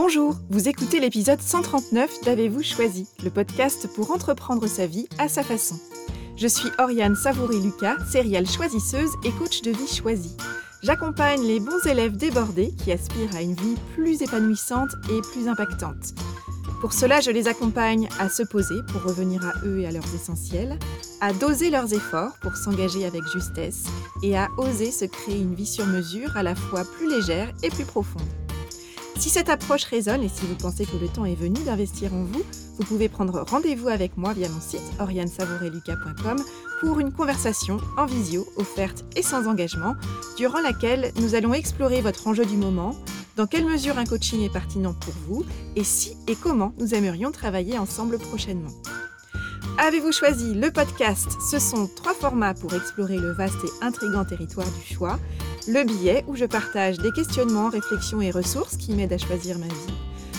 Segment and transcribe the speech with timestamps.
[0.00, 5.42] Bonjour, vous écoutez l'épisode 139 d'Avez-vous choisi, le podcast pour entreprendre sa vie à sa
[5.42, 5.74] façon.
[6.36, 10.36] Je suis Oriane Savouri-Lucas, céréale choisisseuse et coach de vie choisie.
[10.84, 16.14] J'accompagne les bons élèves débordés qui aspirent à une vie plus épanouissante et plus impactante.
[16.80, 20.14] Pour cela, je les accompagne à se poser pour revenir à eux et à leurs
[20.14, 20.78] essentiels,
[21.20, 23.86] à doser leurs efforts pour s'engager avec justesse
[24.22, 27.70] et à oser se créer une vie sur mesure à la fois plus légère et
[27.70, 28.22] plus profonde.
[29.18, 32.22] Si cette approche résonne et si vous pensez que le temps est venu d'investir en
[32.22, 32.42] vous,
[32.78, 36.36] vous pouvez prendre rendez-vous avec moi via mon site oriansavoureluca.com
[36.80, 39.96] pour une conversation en visio offerte et sans engagement,
[40.36, 42.94] durant laquelle nous allons explorer votre enjeu du moment,
[43.34, 45.44] dans quelle mesure un coaching est pertinent pour vous
[45.74, 48.70] et si et comment nous aimerions travailler ensemble prochainement.
[49.78, 51.28] Avez-vous choisi le podcast?
[51.50, 55.18] Ce sont trois formats pour explorer le vaste et intrigant territoire du choix
[55.68, 59.66] le billet où je partage des questionnements, réflexions et ressources qui m'aident à choisir ma
[59.66, 59.94] vie,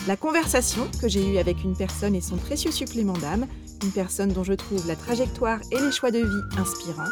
[0.08, 3.46] la conversation que j'ai eue avec une personne et son précieux supplément d'âme,
[3.84, 7.12] une personne dont je trouve la trajectoire et les choix de vie inspirants,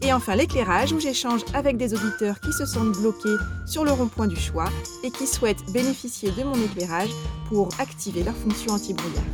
[0.00, 3.36] et enfin l'éclairage où j'échange avec des auditeurs qui se sentent bloqués
[3.66, 4.68] sur le rond-point du choix
[5.02, 7.10] et qui souhaitent bénéficier de mon éclairage
[7.48, 9.24] pour activer leur fonction anti-brouillard.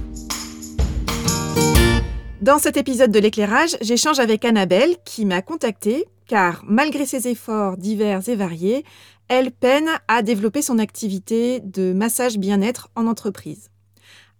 [2.40, 7.76] Dans cet épisode de l'éclairage, j'échange avec Annabelle qui m'a contactée car malgré ses efforts
[7.76, 8.86] divers et variés,
[9.28, 13.68] elle peine à développer son activité de massage bien-être en entreprise.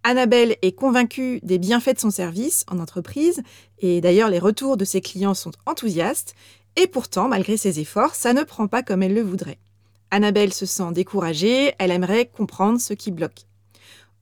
[0.03, 3.43] Annabelle est convaincue des bienfaits de son service en entreprise,
[3.77, 6.33] et d'ailleurs les retours de ses clients sont enthousiastes,
[6.77, 9.59] et pourtant, malgré ses efforts, ça ne prend pas comme elle le voudrait.
[10.09, 13.45] Annabelle se sent découragée, elle aimerait comprendre ce qui bloque.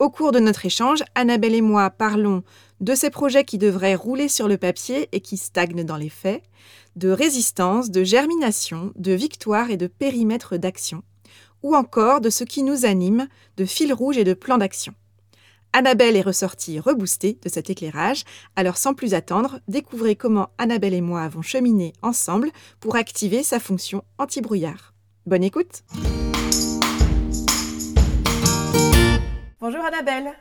[0.01, 2.41] Au cours de notre échange, Annabelle et moi parlons
[2.79, 6.41] de ces projets qui devraient rouler sur le papier et qui stagnent dans les faits,
[6.95, 11.03] de résistance, de germination, de victoire et de périmètre d'action,
[11.61, 14.95] ou encore de ce qui nous anime, de fil rouge et de plan d'action.
[15.71, 18.23] Annabelle est ressortie reboostée de cet éclairage,
[18.55, 23.59] alors sans plus attendre, découvrez comment Annabelle et moi avons cheminé ensemble pour activer sa
[23.59, 24.95] fonction anti-brouillard.
[25.27, 25.83] Bonne écoute
[29.61, 30.31] Bonjour Annabelle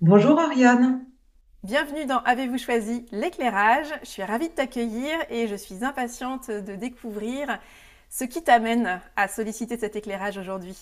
[0.00, 1.04] Bonjour Ariane
[1.62, 3.86] Bienvenue dans Avez-vous choisi l'éclairage?
[4.02, 7.60] Je suis ravie de t'accueillir et je suis impatiente de découvrir
[8.10, 10.76] ce qui t'amène à solliciter cet éclairage aujourd'hui.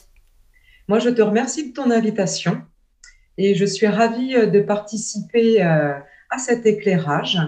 [0.88, 2.62] Moi, je te remercie de ton invitation
[3.36, 5.98] et je suis ravie euh, de participer euh,
[6.30, 7.38] à cet éclairage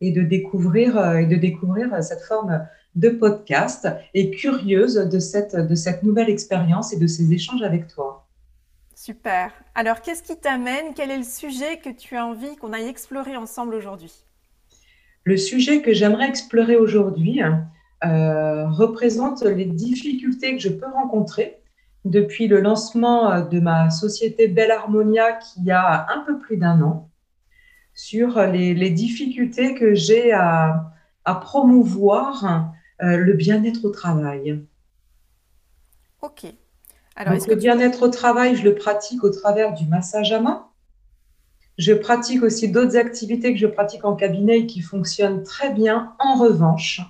[0.00, 5.54] et de découvrir, euh, et de découvrir cette forme de podcast et curieuse de cette,
[5.54, 8.15] de cette nouvelle expérience et de ces échanges avec toi.
[9.06, 9.52] Super.
[9.76, 10.92] Alors, qu'est-ce qui t'amène?
[10.96, 14.12] Quel est le sujet que tu as envie qu'on aille explorer ensemble aujourd'hui?
[15.22, 21.60] Le sujet que j'aimerais explorer aujourd'hui euh, représente les difficultés que je peux rencontrer
[22.04, 26.56] depuis le lancement euh, de ma société Belle Harmonia qui y a un peu plus
[26.56, 27.08] d'un an,
[27.94, 30.92] sur les, difficultés que j'ai à,
[31.24, 32.72] promouvoir
[33.04, 34.64] euh, le bien-être au travail.
[36.22, 36.46] Ok.
[37.16, 40.66] Alors, le bien-être au travail, je le pratique au travers du massage à main.
[41.78, 46.14] Je pratique aussi d'autres activités que je pratique en cabinet et qui fonctionnent très bien.
[46.18, 47.00] En revanche,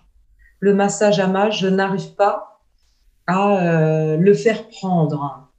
[0.61, 2.61] le massage à main, je n'arrive pas
[3.27, 5.51] à euh, le faire prendre.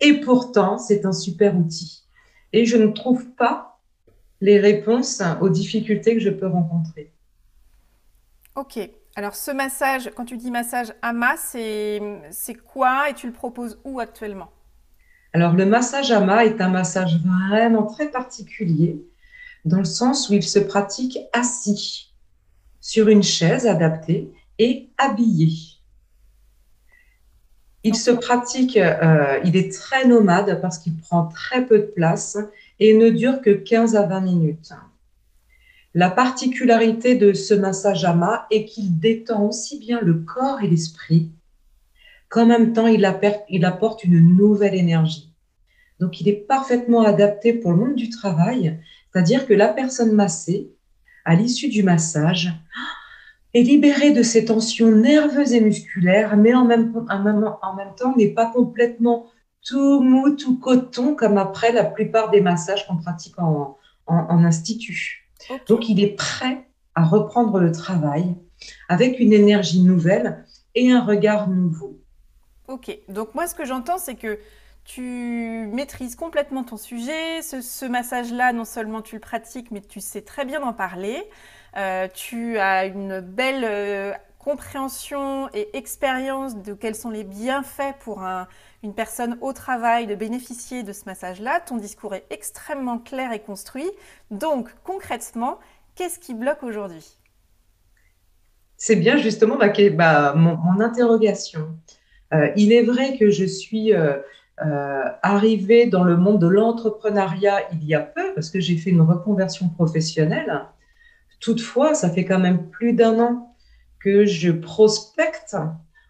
[0.00, 2.02] Et pourtant, c'est un super outil.
[2.52, 3.78] Et je ne trouve pas
[4.40, 7.12] les réponses aux difficultés que je peux rencontrer.
[8.56, 8.80] Ok.
[9.14, 12.00] Alors ce massage, quand tu dis massage AMA, c'est
[12.72, 14.50] quoi et tu le proposes où actuellement?
[15.34, 19.02] Alors le massage AMA est un massage vraiment très particulier
[19.64, 22.12] dans le sens où il se pratique assis
[22.80, 25.50] sur une chaise adaptée et habillé.
[27.84, 32.38] Il se pratique, euh, il est très nomade parce qu'il prend très peu de place
[32.78, 34.72] et ne dure que 15 à 20 minutes.
[35.94, 41.30] La particularité de ce massage ama est qu'il détend aussi bien le corps et l'esprit
[42.30, 43.04] qu'en même temps il
[43.64, 45.34] apporte une nouvelle énergie.
[46.00, 48.80] Donc il est parfaitement adapté pour le monde du travail,
[49.12, 50.72] c'est-à-dire que la personne massée,
[51.26, 52.50] à l'issue du massage,
[53.52, 56.94] est libérée de ses tensions nerveuses et musculaires, mais en même,
[57.98, 59.26] temps n'est pas complètement
[59.62, 65.22] tout mou, tout coton, comme après la plupart des massages qu'on pratique en institut.
[65.68, 68.34] Donc, il est prêt à reprendre le travail
[68.88, 70.44] avec une énergie nouvelle
[70.74, 71.98] et un regard nouveau.
[72.68, 74.38] Ok, donc moi, ce que j'entends, c'est que
[74.84, 77.42] tu maîtrises complètement ton sujet.
[77.42, 81.22] Ce, massage-là, non seulement tu le pratiques, mais tu sais très bien en parler.
[81.76, 84.12] Euh, tu as une belle euh,
[84.44, 88.22] compréhension et expérience de quels sont les bienfaits pour
[88.82, 91.60] une personne au travail de bénéficier de ce massage-là.
[91.60, 93.88] Ton discours est extrêmement clair et construit.
[94.30, 95.58] Donc, concrètement,
[95.94, 97.18] qu'est-ce qui bloque aujourd'hui?
[98.76, 99.58] C'est bien justement
[99.94, 101.68] bah, mon, interrogation.
[102.34, 104.16] Euh, il est vrai que je suis euh,
[104.64, 108.90] euh, arrivée dans le monde de l'entrepreneuriat il y a peu, parce que j'ai fait
[108.90, 110.66] une reconversion professionnelle.
[111.38, 113.51] Toutefois, ça fait quand même plus d'un an
[114.02, 115.56] que je prospecte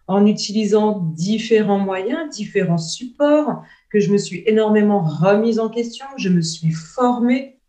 [0.07, 6.29] en utilisant différents moyens, différents supports, que je me suis énormément remise en question, je
[6.29, 7.59] me suis formée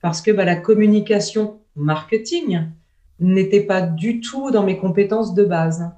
[0.00, 2.68] parce que bah, la communication marketing
[3.18, 5.90] n'était pas du tout dans mes compétences de base.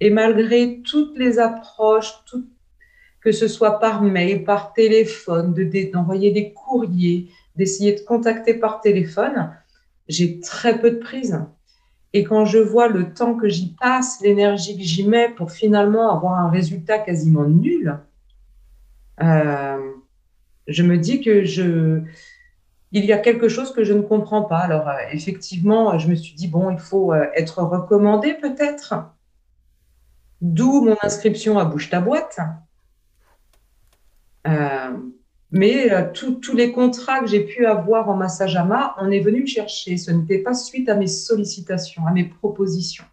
[0.00, 2.12] Et malgré toutes les approches,
[3.20, 5.54] que ce soit par mail, par téléphone,
[5.92, 9.52] d'envoyer des courriers, d'essayer de contacter par téléphone,
[10.08, 11.40] j'ai très peu de prise.
[12.12, 16.10] Et quand je vois le temps que j'y passe, l'énergie que j'y mets pour finalement
[16.14, 17.98] avoir un résultat quasiment nul,
[19.22, 19.92] euh,
[20.66, 22.02] je me dis que je,
[22.92, 24.58] il y a quelque chose que je ne comprends pas.
[24.58, 28.94] Alors, euh, effectivement, je me suis dit, bon, il faut euh, être recommandé peut-être.
[30.40, 32.38] D'où mon inscription à Bouche ta boîte.
[35.52, 39.42] Mais euh, tous les contrats que j'ai pu avoir en massage AMA, on est venu
[39.42, 39.96] me chercher.
[39.96, 43.04] Ce n'était pas suite à mes sollicitations, à mes propositions.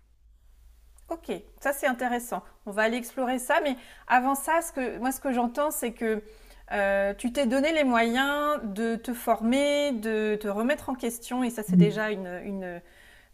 [1.10, 2.44] Ok, ça c'est intéressant.
[2.66, 3.60] On va aller explorer ça.
[3.64, 3.76] Mais
[4.08, 6.24] avant ça, ce que, moi ce que j'entends, c'est que
[6.72, 11.44] euh, tu t'es donné les moyens de te former, de te remettre en question.
[11.44, 12.82] Et ça, c'est déjà une,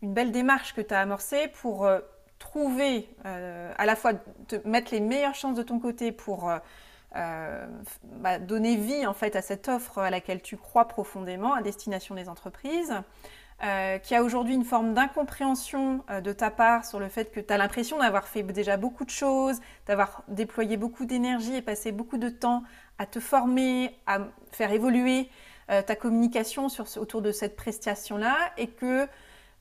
[0.02, 2.00] une, belle démarche que tu as amorcée pour euh,
[2.38, 4.14] trouver, à la fois
[4.48, 6.50] te mettre les meilleures chances de ton côté pour
[7.16, 7.66] euh,
[8.04, 12.14] bah, donner vie en fait à cette offre à laquelle tu crois profondément à destination
[12.14, 12.94] des entreprises,
[13.64, 17.40] euh, qui a aujourd'hui une forme d'incompréhension euh, de ta part sur le fait que
[17.40, 21.92] tu as l'impression d'avoir fait déjà beaucoup de choses, d'avoir déployé beaucoup d'énergie et passé
[21.92, 22.64] beaucoup de temps
[23.00, 24.20] à te former, à
[24.52, 25.30] faire évoluer
[25.86, 29.08] ta communication sur, autour de cette prestation-là et que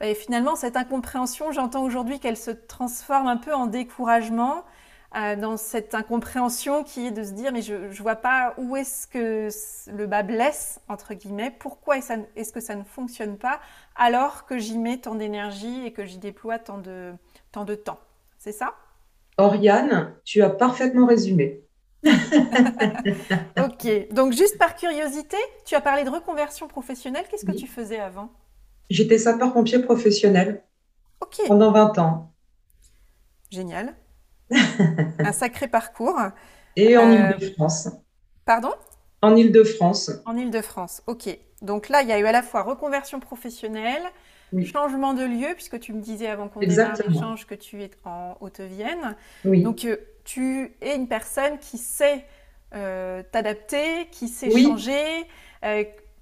[0.00, 4.64] bah, finalement cette incompréhension, j'entends aujourd'hui qu'elle se transforme un peu en découragement
[5.16, 8.76] euh, dans cette incompréhension qui est de se dire mais je ne vois pas où
[8.76, 9.48] est-ce que
[9.90, 13.60] le bas blesse, entre guillemets, pourquoi est-ce que ça ne fonctionne pas
[13.96, 17.12] alors que j'y mets tant d'énergie et que j'y déploie tant de,
[17.52, 18.00] tant de temps.
[18.38, 18.74] C'est ça?
[19.38, 21.62] Oriane, tu as parfaitement résumé.
[22.04, 27.98] ok, donc juste par curiosité, tu as parlé de reconversion professionnelle, qu'est-ce que tu faisais
[27.98, 28.30] avant?
[28.90, 30.62] J'étais sapeur-pompier professionnel
[31.20, 31.40] Ok.
[31.46, 32.32] pendant 20 ans.
[33.50, 33.94] Génial.
[35.18, 36.18] un sacré parcours.
[36.76, 37.88] Et en euh, Ile-de-France.
[38.44, 38.72] Pardon?
[39.22, 40.10] En Ile-de-France.
[40.26, 41.28] En Ile-de-France, ok.
[41.60, 44.02] Donc là, il y a eu à la fois reconversion professionnelle,
[44.64, 48.36] changement de lieu, puisque tu me disais avant qu'on démarre l'échange que tu es en
[48.40, 49.16] Haute-Vienne.
[49.44, 52.24] Donc euh, tu es une personne qui sait
[52.74, 55.26] euh, t'adapter, qui sait changer.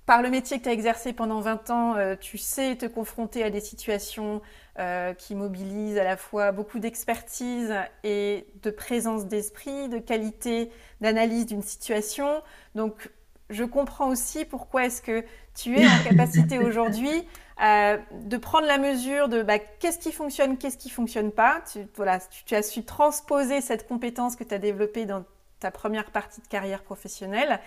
[0.07, 3.51] par le métier que tu as exercé pendant 20 ans, tu sais te confronter à
[3.51, 4.41] des situations
[4.79, 7.75] euh, qui mobilise à la fois beaucoup d'expertise
[8.05, 10.71] et de présence d'esprit, de qualité
[11.01, 12.43] d'analyse d'une situation.
[12.75, 13.11] Donc,
[13.49, 15.25] je comprends aussi pourquoi est-ce que
[15.55, 17.27] tu es en capacité aujourd'hui
[17.63, 21.63] euh, de prendre la mesure de bah, qu'est-ce qui fonctionne, qu'est-ce qui fonctionne pas.
[21.73, 25.25] Tu, voilà, tu, as su transposer cette compétence que tu as développée dans
[25.59, 27.61] ta première partie de carrière professionnelle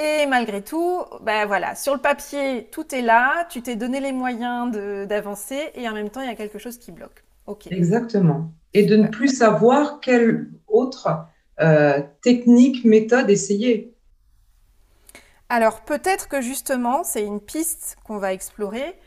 [0.00, 4.12] et malgré tout, ben voilà, sur le papier, tout est là, tu t'es donné les
[4.12, 4.70] moyens
[5.06, 7.22] d'avancer et en même temps, il y a quelque chose qui bloque.
[7.46, 7.66] Ok.
[7.70, 8.50] Exactement.
[8.72, 11.26] Et de ne plus savoir quelle autre
[11.60, 13.94] euh, technique, méthode essayer.
[15.50, 18.98] Alors peut-être que justement, c'est une piste qu'on va explorer.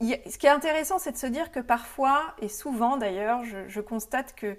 [0.00, 4.34] Ce qui est intéressant, c'est de se dire que parfois, et souvent d'ailleurs, je constate
[4.34, 4.56] que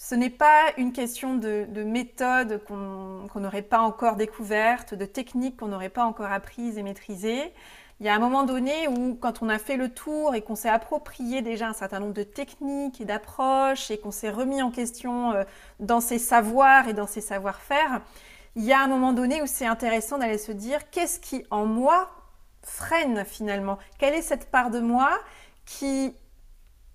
[0.00, 5.66] ce n'est pas une question de, méthode qu'on n'aurait pas encore découverte, de technique qu'on
[5.66, 7.52] n'aurait pas encore apprise et maîtrisée.
[7.98, 10.54] Il y a un moment donné où, quand on a fait le tour et qu'on
[10.54, 14.70] s'est approprié déjà un certain nombre de techniques et d'approches et qu'on s'est remis en
[14.70, 15.42] question euh,
[15.80, 18.00] dans ses savoirs et dans ses savoir-faire,
[18.54, 21.66] il y a un moment donné où c'est intéressant d'aller se dire qu'est-ce qui en
[21.66, 22.08] moi
[22.62, 23.78] freine finalement?
[23.98, 25.10] Quelle est cette part de moi
[25.66, 26.14] qui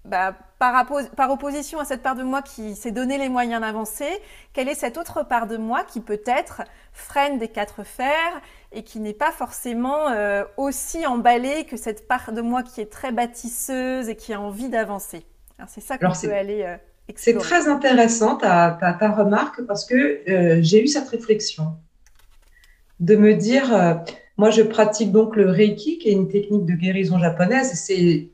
[0.05, 4.09] bah, par, par, opposition à cette part de moi qui s'est donné les moyens d'avancer,
[4.51, 8.41] quelle est cette autre part de moi qui peut-être freine des quatre fers
[8.73, 12.91] et qui n'est pas forcément euh, aussi emballée que cette part de moi qui est
[12.91, 15.25] très bâtisseuse et qui a envie d'avancer?
[15.67, 16.75] C'est ça qu'on peut aller euh,
[17.15, 21.77] C'est très intéressant ta, ta, remarque parce que euh, j'ai eu cette réflexion
[22.99, 24.01] de me dire,
[24.37, 28.32] moi je pratique donc le Reiki qui est une technique de guérison japonaise et c'est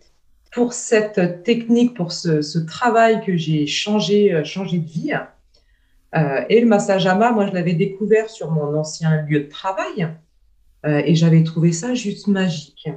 [0.52, 5.14] pour cette technique, pour ce, travail que j'ai changé, changé de vie.
[6.50, 10.10] et le massage ama, moi, je l'avais découvert sur mon ancien lieu de travail
[10.86, 12.90] et j'avais trouvé ça juste magique.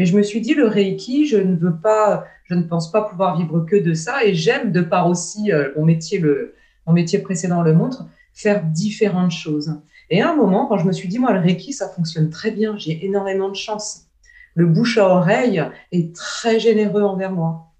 [0.00, 3.02] Mais je me suis dit, le Reiki, je ne veux pas, je ne pense pas
[3.02, 4.24] pouvoir vivre que de ça.
[4.24, 6.54] Et j'aime, de par aussi euh, mon métier, le,
[6.86, 9.74] mon métier précédent le montre, faire différentes choses.
[10.08, 12.50] Et à un moment, quand je me suis dit, moi, le Reiki, ça fonctionne très
[12.50, 14.06] bien, j'ai énormément de chance.
[14.54, 17.70] Le bouche à oreille est très généreux envers moi.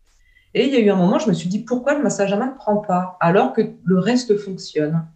[0.55, 2.37] Et il y a eu un moment, je me suis dit, pourquoi le massage à
[2.37, 5.07] main ne prend pas alors que le reste fonctionne?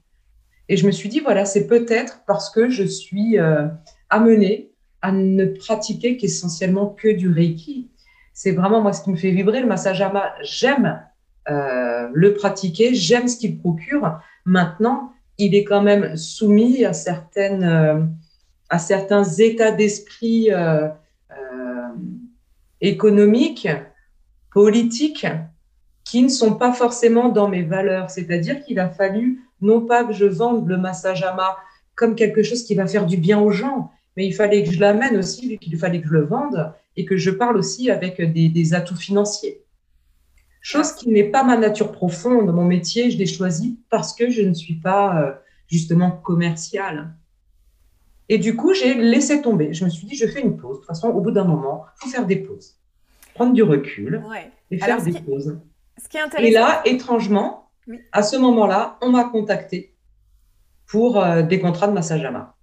[0.69, 3.67] Et je me suis dit, voilà, c'est peut-être parce que je suis euh,
[4.11, 4.71] amenée
[5.03, 7.91] à ne pratiquer qu'essentiellement que du Reiki.
[8.33, 9.61] C'est vraiment moi ce qui me fait vibrer.
[9.61, 11.03] Le massage ama, j'aime
[11.51, 14.19] euh, le pratiquer, j'aime ce qu'il procure.
[14.45, 18.01] Maintenant, il est quand même soumis à, certaines, euh,
[18.71, 20.51] à certains états d'esprit
[22.89, 23.69] économiques,
[24.53, 25.27] politiques,
[26.05, 28.11] qui ne sont pas forcément dans mes valeurs.
[28.11, 31.57] C'est-à-dire qu'il a fallu non pas que je vende le massage ama
[31.95, 34.81] comme quelque chose qui va faire du bien aux gens, mais il fallait que je
[34.81, 38.21] l'amène aussi, vu qu'il fallait que je le vende et que je parle aussi avec
[38.21, 39.63] des, atouts financiers.
[40.61, 42.53] Chose qui n'est pas ma nature profonde.
[42.53, 45.33] Mon métier, je l'ai choisi parce que je ne suis pas euh,
[45.69, 47.15] justement commerciale.
[48.29, 49.75] Et du coup, j'ai laissé tomber.
[49.75, 50.77] Je me suis dit, je fais une pause.
[50.77, 52.79] De toute façon, au bout d'un moment, il faut faire des pauses.
[53.35, 54.23] Prendre du recul
[54.71, 55.59] et faire des pauses.
[56.03, 56.49] Ce qui est intéressant...
[56.49, 57.71] Et là, étrangement,
[58.13, 59.95] à ce moment-là, on m'a contacté
[60.87, 62.55] pour euh, des contrats de massage à main.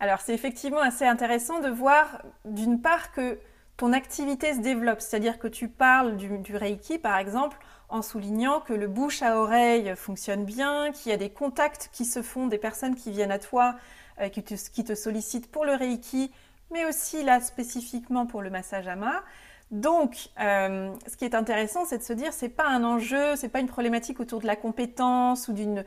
[0.00, 3.38] Alors c'est effectivement assez intéressant de voir d'une part que
[3.76, 7.58] ton activité se développe, c'est-à-dire que tu parles du, Reiki par exemple
[7.88, 12.04] en soulignant que le bouche à oreille fonctionne bien, qu'il y a des contacts qui
[12.04, 13.76] se font, des personnes qui viennent à toi,
[14.20, 16.30] euh, qui, te, sollicitent pour le Reiki,
[16.70, 19.22] mais aussi là spécifiquement pour le massage ama.
[19.70, 23.50] Donc, euh, ce qui est intéressant, c'est de se dire, c'est pas un enjeu, c'est
[23.50, 25.84] pas une problématique autour de la compétence ou d'une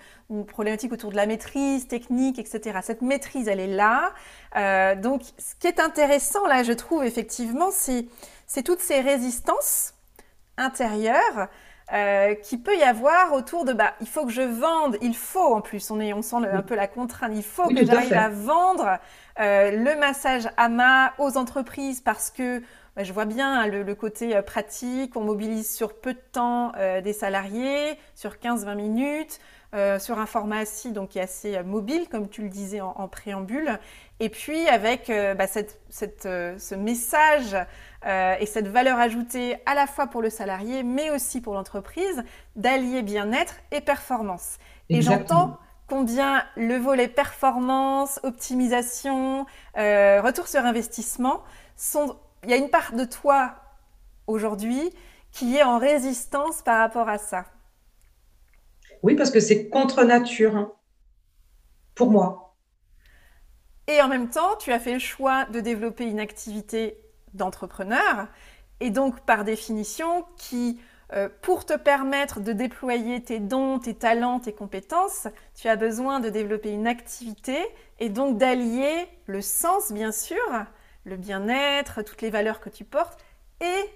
[0.48, 2.80] problématique autour de la maîtrise technique, etc.
[2.84, 4.14] Cette maîtrise, elle est là.
[4.56, 9.96] Euh, donc, ce qui est intéressant là, je trouve effectivement, c'est toutes ces résistances
[10.58, 11.50] intérieures
[11.94, 15.54] euh, qui peut y avoir autour de bah il faut que je vende, il faut
[15.56, 18.30] en plus, on, est, on sent un peu la contrainte, il faut que j'arrive à,
[18.30, 19.00] vendre
[19.38, 22.62] le massage AMA aux entreprises parce que
[22.96, 26.74] bah, je vois bien hein, le, côté euh, pratique, on mobilise sur peu de temps
[26.78, 29.40] euh, des salariés, sur 15-20 minutes,
[29.74, 33.08] euh, sur un format assis donc qui est assez mobile, comme tu le disais en,
[33.08, 33.80] préambule,
[34.20, 37.56] et puis avec bah, ce message
[38.06, 42.24] et cette valeur ajoutée à la fois pour le salarié, mais aussi pour l'entreprise,
[42.56, 44.58] d'allier bien-être et performance.
[44.90, 51.42] Et j'entends combien le volet performance, optimisation, retour sur investissement
[51.76, 53.56] sont il y a une part de toi
[54.28, 54.92] aujourd'hui
[55.32, 57.46] qui est en résistance par rapport à ça.
[59.04, 60.72] Oui, parce que c'est contre nature hein,
[61.96, 62.56] pour moi.
[63.88, 66.98] Et en même temps, tu as fait le choix de développer une activité
[67.34, 68.28] d'entrepreneur
[68.80, 70.80] et donc par définition qui,
[71.14, 76.20] euh, pour te permettre de déployer tes dons, tes talents, tes compétences, tu as besoin
[76.20, 77.58] de développer une activité
[78.00, 80.42] et donc d'allier le sens, bien sûr,
[81.04, 83.20] le bien-être, toutes les valeurs que tu portes
[83.62, 83.90] et,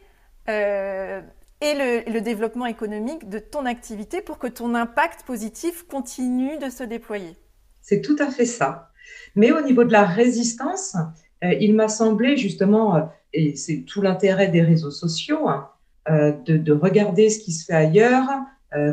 [0.50, 1.22] euh,
[1.66, 6.84] et le, développement économique de ton activité pour que ton impact positif continue de se
[6.84, 7.36] déployer.
[7.82, 8.90] C'est tout à fait ça.
[9.36, 10.96] Mais au niveau de la résistance,
[11.44, 13.02] euh, il m'a semblé justement, euh,
[13.34, 15.70] et c'est tout l'intérêt des réseaux sociaux, hein,
[16.08, 18.28] de, de, regarder ce qui se fait ailleurs,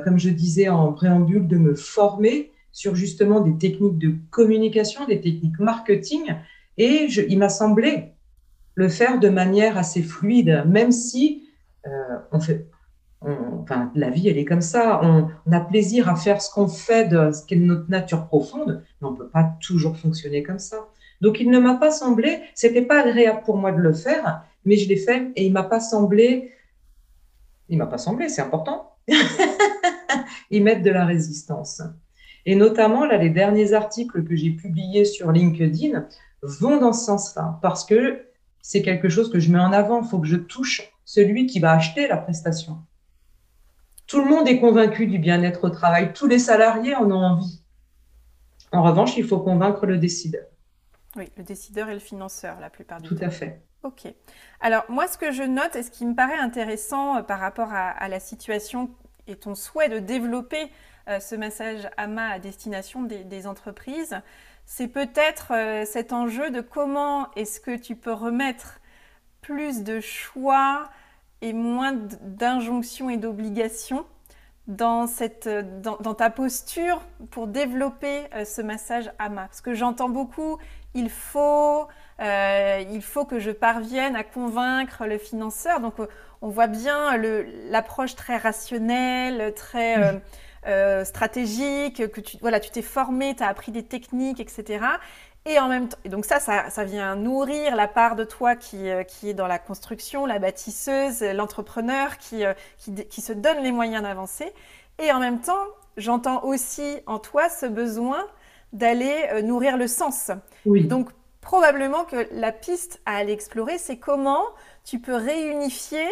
[0.03, 5.21] comme je disais en préambule, de me former sur justement des techniques de communication, des
[5.21, 6.35] techniques marketing
[6.79, 8.13] et il m'a semblé
[8.75, 11.52] le faire de manière assez fluide, même si euh,
[12.33, 12.67] on fait,
[13.21, 15.01] enfin, la vie, elle est comme ça.
[15.03, 19.09] On, a plaisir à faire ce qu'on fait de ce qu'est notre nature profonde, mais
[19.09, 20.89] on ne peut pas toujours fonctionner comme ça.
[21.21, 24.77] Donc, il ne m'a pas semblé, c'était pas agréable pour moi de le faire, mais
[24.77, 26.53] je l'ai fait et il m'a pas semblé,
[27.69, 28.97] il m'a pas semblé, c'est important,
[30.51, 31.81] y mettre de la résistance.
[32.45, 36.07] Et notamment, là, les derniers articles que j'ai publiés sur LinkedIn
[36.43, 38.23] vont dans ce sens-là, parce que
[38.61, 40.03] c'est quelque chose que je mets en avant.
[40.03, 42.79] Il faut que je touche celui qui va acheter la prestation.
[44.07, 46.15] Tout le monde est convaincu du bien-être au travail.
[46.15, 47.63] Tous les salariés en ont envie.
[48.73, 50.47] En revanche, il faut convaincre le décideur.
[51.17, 53.15] Oui, le décideur et le financeur, la plupart du temps.
[53.15, 53.61] Tout à fait.
[53.83, 54.11] Ok.
[54.63, 57.75] Alors, moi, ce que je note et ce qui me paraît intéressant euh, par rapport
[57.75, 58.89] à, la situation
[59.27, 60.71] et ton souhait de développer
[61.09, 64.17] euh, ce massage AMA à destination des entreprises,
[64.65, 68.81] c'est peut-être euh, cet enjeu de comment est-ce que tu peux remettre
[69.43, 70.89] plus de choix
[71.43, 74.07] et moins d'injonctions et d'obligations
[74.69, 75.49] dans, cette,
[75.83, 80.59] dans, ta posture pour développer euh, ce massage AMA Parce que j'entends beaucoup,
[80.95, 81.89] il faut,
[82.21, 85.81] euh, il faut que je parvienne à convaincre le financeur.
[85.81, 85.95] Donc
[86.43, 87.17] on voit bien
[87.69, 90.23] l'approche très rationnelle, très
[90.69, 94.85] euh, stratégique, que tu voilà, tu t'es formé, tu as appris des techniques, etc.
[95.45, 98.89] Et en même temps, et donc ça, ça, vient nourrir la part de toi qui,
[98.89, 103.59] euh, qui est dans la construction, la bâtisseuse, l'entrepreneur qui, euh, qui, qui, se donne
[103.59, 104.53] les moyens d'avancer.
[105.03, 108.25] Et en même temps, j'entends aussi en toi ce besoin
[108.73, 110.31] d'aller euh, nourrir le sens.
[110.65, 110.85] Oui.
[110.85, 114.45] Donc probablement que la piste à aller explorer, c'est comment
[114.85, 116.07] tu peux réunifier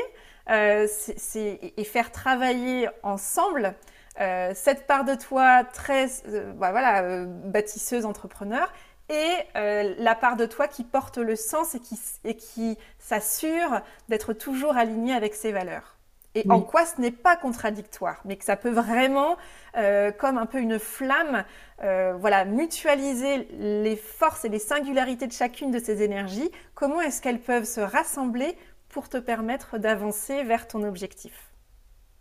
[0.48, 3.76] et faire travailler ensemble
[4.16, 6.08] cette part de toi très
[6.56, 8.68] bah, voilà, bâtisseuse, entrepreneur,
[9.10, 13.80] et euh, la part de toi qui porte le sens et qui, et qui s'assure
[14.08, 15.96] d'être toujours aligné avec ses valeurs.
[16.36, 19.36] Et en quoi ce n'est pas contradictoire, mais que ça peut vraiment,
[19.76, 21.44] euh, comme un peu une flamme,
[21.82, 26.48] euh, voilà, mutualiser les forces et les singularités de chacune de ces énergies.
[26.74, 28.56] Comment est-ce qu'elles peuvent se rassembler
[28.90, 31.50] pour te permettre d'avancer vers ton objectif?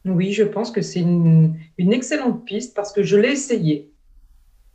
[0.06, 3.89] Oui, je pense que c'est une, une excellente piste parce que je l'ai essayé.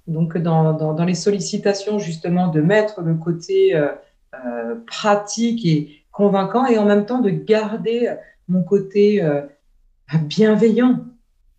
[0.06, 3.88] Donc, dans, dans, dans, les sollicitations, justement, de mettre le côté euh,
[4.34, 8.14] euh, pratique et convaincant et en même temps de garder
[8.48, 9.42] mon côté euh,
[10.22, 11.04] bienveillant.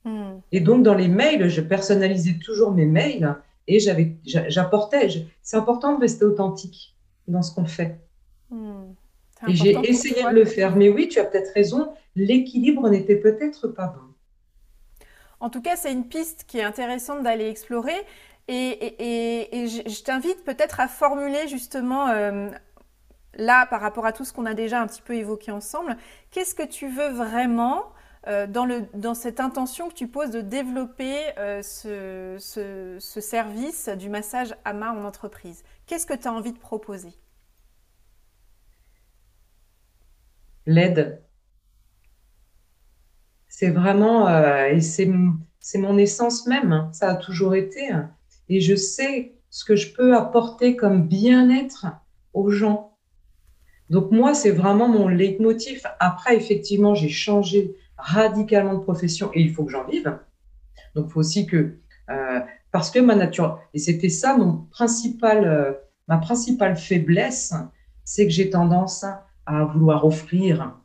[0.03, 0.39] Hmm.
[0.51, 3.35] Et donc, dans les mails, je personnalisais toujours mes mails
[3.67, 5.09] et j'avais, j'apportais.
[5.41, 6.95] C'est important de rester authentique
[7.27, 7.99] dans ce qu'on fait.
[8.51, 8.93] Hmm.
[9.47, 10.75] Et j'ai essayé de le faire.
[10.75, 14.01] Mais oui, tu as peut-être raison, l'équilibre n'était peut-être pas bon.
[15.39, 17.95] En tout cas, c'est une piste qui est intéressante d'aller explorer.
[18.47, 22.49] Et, je, t'invite peut-être à formuler justement euh,
[23.33, 25.97] là par rapport à tout ce qu'on a déjà un petit peu évoqué ensemble,
[26.31, 27.85] qu'est-ce que tu veux vraiment
[28.27, 32.37] euh, dans, cette intention que tu poses de développer euh, ce,
[32.99, 35.63] ce, service du massage AMA en entreprise?
[35.87, 37.13] Qu'est-ce que tu as envie de proposer?
[40.67, 41.21] L'aide.
[43.47, 44.27] C'est vraiment,
[44.67, 46.89] et c'est mon essence même, hein.
[46.91, 47.89] ça a toujours été.
[47.89, 48.11] Hein
[48.49, 51.87] et je sais ce que je peux apporter comme bien-être
[52.33, 52.97] aux gens.
[53.89, 55.83] Donc moi, c'est vraiment mon leitmotiv.
[55.99, 60.19] Après, effectivement, j'ai changé radicalement de profession et il faut que j'en vive.
[60.95, 61.77] Donc il faut aussi que,
[62.09, 62.39] euh,
[62.71, 65.73] parce que ma nature, et c'était ça mon principal, euh,
[66.07, 67.53] ma principale faiblesse,
[68.03, 69.05] c'est que j'ai tendance
[69.45, 70.77] à vouloir offrir.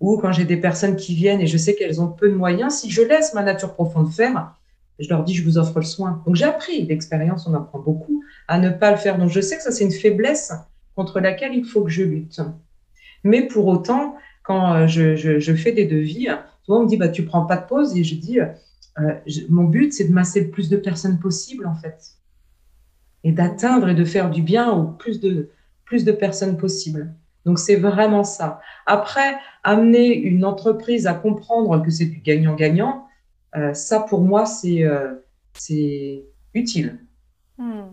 [0.00, 2.80] Ou quand j'ai des personnes qui viennent et je sais qu'elles ont peu de moyens,
[2.80, 4.56] si je laisse ma nature profonde faire,
[4.98, 6.22] je leur dis, je vous offre le soin.
[6.26, 9.18] Donc j'ai appris d'expérience, on apprend beaucoup à ne pas le faire.
[9.18, 10.52] Donc je sais que ça, c'est une faiblesse
[10.94, 12.40] contre laquelle il faut que je lutte.
[13.24, 16.28] Mais pour autant, quand euh, je, fais des devis,
[16.64, 17.96] souvent on me dit, bah, tu prends pas de pause.
[17.96, 19.14] Et je dis, euh,
[19.48, 22.12] mon but, c'est de masser le plus de personnes possible, en fait.
[23.24, 25.50] Et d'atteindre et de faire du bien au plus de,
[25.84, 27.14] plus de personnes possible.
[27.44, 28.60] Donc c'est vraiment ça.
[28.86, 33.06] Après, amener une entreprise à comprendre que c'est du gagnant-gagnant,
[33.56, 35.14] euh, ça, pour moi, c'est euh,
[36.54, 36.98] utile.
[37.58, 37.90] Hmm.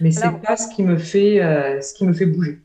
[0.00, 2.60] Mais ce n'est pas ce qui, me fait, euh, ce qui me fait bouger.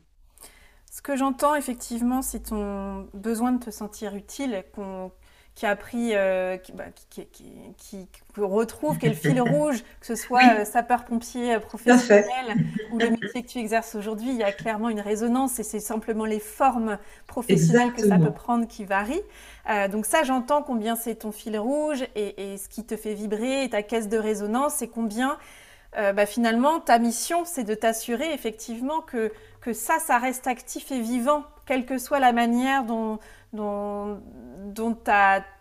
[0.90, 5.12] Ce que j'entends, effectivement, c'est ton besoin de te sentir utile, qu'on
[5.58, 7.44] qui a pris, euh, bah, qui, qui,
[7.76, 12.54] qui, retrouve quel fil rouge, que ce soit euh, sapeur-pompier euh, professionnel
[12.92, 15.80] ou le métier que tu exerces aujourd'hui, il y a clairement une résonance et c'est
[15.80, 19.20] simplement les formes professionnelles que ça peut prendre qui varient.
[19.90, 23.70] donc ça, j'entends combien c'est ton fil rouge et, ce qui te fait vibrer et
[23.70, 25.38] ta caisse de résonance et combien
[25.96, 31.00] bah, finalement ta mission, c'est de t'assurer effectivement que, que ça, ça reste actif et
[31.00, 33.18] vivant, quelle que soit la manière dont
[33.52, 34.20] dont,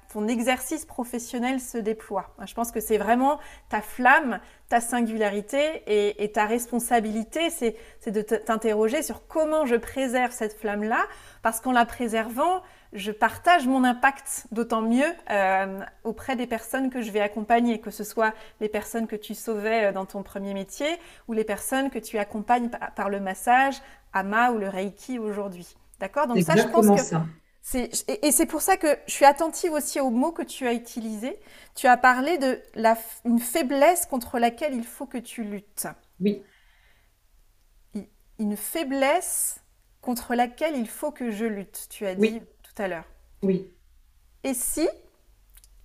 [0.10, 2.34] ton exercice professionnel se déploie.
[2.46, 7.76] Je pense que c'est vraiment ta flamme, ta singularité et, ta responsabilité, c'est
[8.12, 11.06] de t'interroger sur comment je préserve cette flamme-là,
[11.42, 12.62] parce qu'en la préservant,
[12.94, 17.92] je partage mon impact d'autant mieux euh, auprès des personnes que je vais accompagner, que
[17.92, 20.88] ce soit les personnes que tu sauvais euh, dans ton premier métier
[21.28, 23.76] ou les personnes que tu accompagnes par, le massage,
[24.14, 25.76] AMA ou le Reiki aujourd'hui.
[26.00, 26.28] D'accord?
[26.28, 27.26] Donc ça, je pense que ça.
[27.74, 31.38] Et c'est pour ça que je suis attentive aussi aux mots que tu as utilisés.
[31.76, 35.88] Tu as parlé de la, une faiblesse contre laquelle il faut que tu luttes.
[36.22, 36.44] Oui.
[38.40, 39.60] Une faiblesse
[40.00, 43.08] contre laquelle il faut que je lutte, tu as dit tout à l'heure.
[43.42, 43.70] Oui.
[44.44, 44.88] Et si,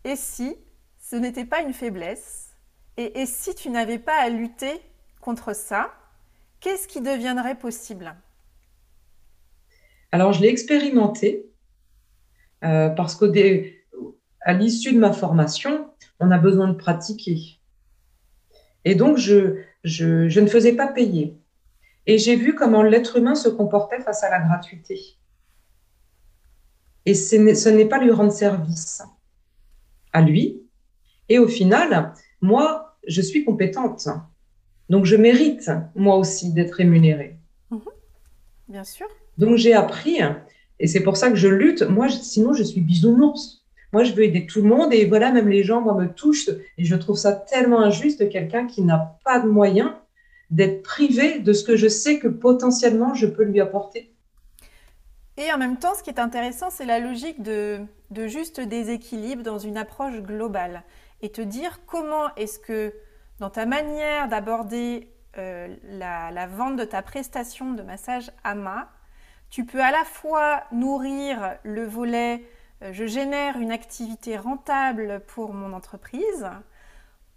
[0.05, 0.57] et si
[1.01, 2.51] ce n'était pas une faiblesse,
[2.97, 4.81] et, et si tu n'avais pas à lutter
[5.21, 5.93] contre ça,
[6.61, 8.15] qu'est-ce qui deviendrait possible?
[10.13, 11.52] Alors, je l'ai expérimenté
[12.65, 17.59] euh, parce qu'à l'issue de ma formation, on a besoin de pratiquer.
[18.85, 21.37] Et donc, je, je, ne faisais pas payer.
[22.07, 25.01] Et j'ai vu comment l'être humain se comportait face à la gratuité.
[27.05, 29.03] Et ce n'est pas lui rendre service
[30.13, 30.63] à lui.
[31.29, 34.09] Et au final, moi, je suis compétente.
[34.89, 37.39] Donc, je mérite, moi aussi, d'être rémunérée.
[37.71, 37.81] Mhm.
[38.69, 39.07] Bien sûr.
[39.39, 40.19] Donc, j'ai appris,
[40.79, 41.83] et c'est pour ça que je lutte.
[41.83, 43.65] Moi, sinon, je suis bisounours.
[43.93, 46.49] Moi, je veux aider tout le monde et voilà, même les gens me touchent.
[46.79, 49.93] Et je trouve ça tellement injuste, quelqu'un qui n'a pas de moyens
[50.51, 54.13] d'être privé de ce que je sais que potentiellement je peux lui apporter.
[55.39, 57.81] Et en même temps, ce qui est intéressant, c'est la logique de,
[58.11, 60.83] de juste déséquilibre dans une approche globale.
[61.23, 62.93] Et te dire comment est-ce que
[63.41, 65.09] dans ta manière d'aborder
[65.39, 68.91] euh, la, la, vente de ta prestation de massage AMA,
[69.53, 72.43] tu peux à la fois nourrir le volet
[72.83, 76.49] euh, je génère une activité rentable pour mon entreprise,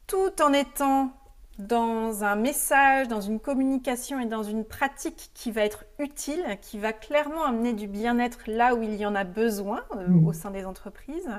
[0.08, 1.12] tout en étant
[1.60, 6.80] dans un message, dans une communication et dans une pratique qui va être utile, qui
[6.80, 10.28] va clairement amener du bien-être là où il y en a besoin euh, mmh.
[10.28, 11.30] au sein des entreprises,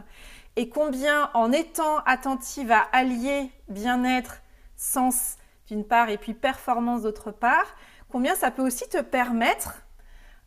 [0.57, 4.43] et combien en étant attentive à allier bien-être,
[4.77, 5.37] sens
[5.69, 7.77] d'une part et puis performance d'autre part,
[8.11, 9.86] combien ça peut aussi te permettre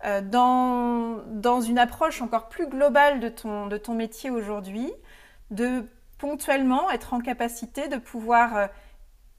[0.06, 4.92] euh, dans, une approche encore plus globale de ton, de ton métier aujourd'hui,
[5.52, 5.86] de
[6.18, 8.68] ponctuellement être en capacité de pouvoir euh,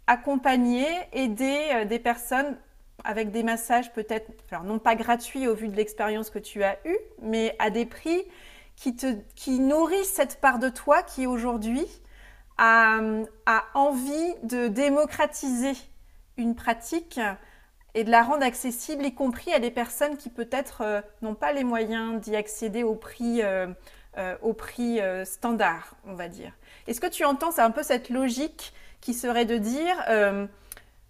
[0.07, 2.59] accompagner, aider euh, des personnes
[3.05, 6.77] avec des massages peut-être, alors non pas gratuits au vu de l'expérience que tu as
[6.85, 8.23] eue, mais à des prix
[8.77, 11.87] qui, te, qui nourrissent cette part de toi qui aujourd'hui
[12.59, 13.01] a,
[13.47, 15.73] a envie de démocratiser
[16.37, 17.19] une pratique
[17.95, 21.53] et de la rendre accessible, y compris à des personnes qui peut-être euh, n'ont pas
[21.53, 23.67] les moyens d'y accéder au prix, euh,
[24.19, 26.53] euh, au prix standard, on va dire.
[26.87, 29.97] Est-ce que tu entends, c'est un peu cette logique qui serait de dire,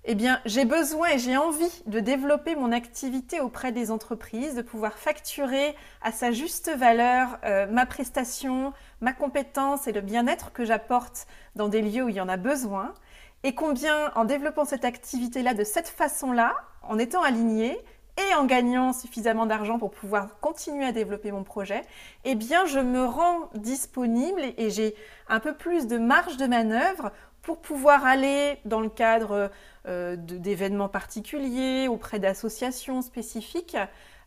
[0.05, 4.63] eh bien, j'ai besoin et j'ai envie de développer mon activité auprès des entreprises, de
[4.63, 7.39] pouvoir facturer à sa juste valeur
[7.71, 12.21] ma prestation, ma compétence et le bien-être que j'apporte dans des lieux où il y
[12.21, 12.95] en a besoin
[13.43, 17.79] et combien en développant cette activité-là de cette façon-là, en étant aligné
[18.19, 21.83] et en gagnant suffisamment d'argent pour pouvoir continuer à développer mon projet,
[22.25, 24.95] eh bien je me rends disponible et j'ai
[25.29, 29.51] un peu plus de marge de manœuvre pour pouvoir aller dans le cadre
[29.87, 33.77] euh, d'événements particuliers, auprès d'associations spécifiques,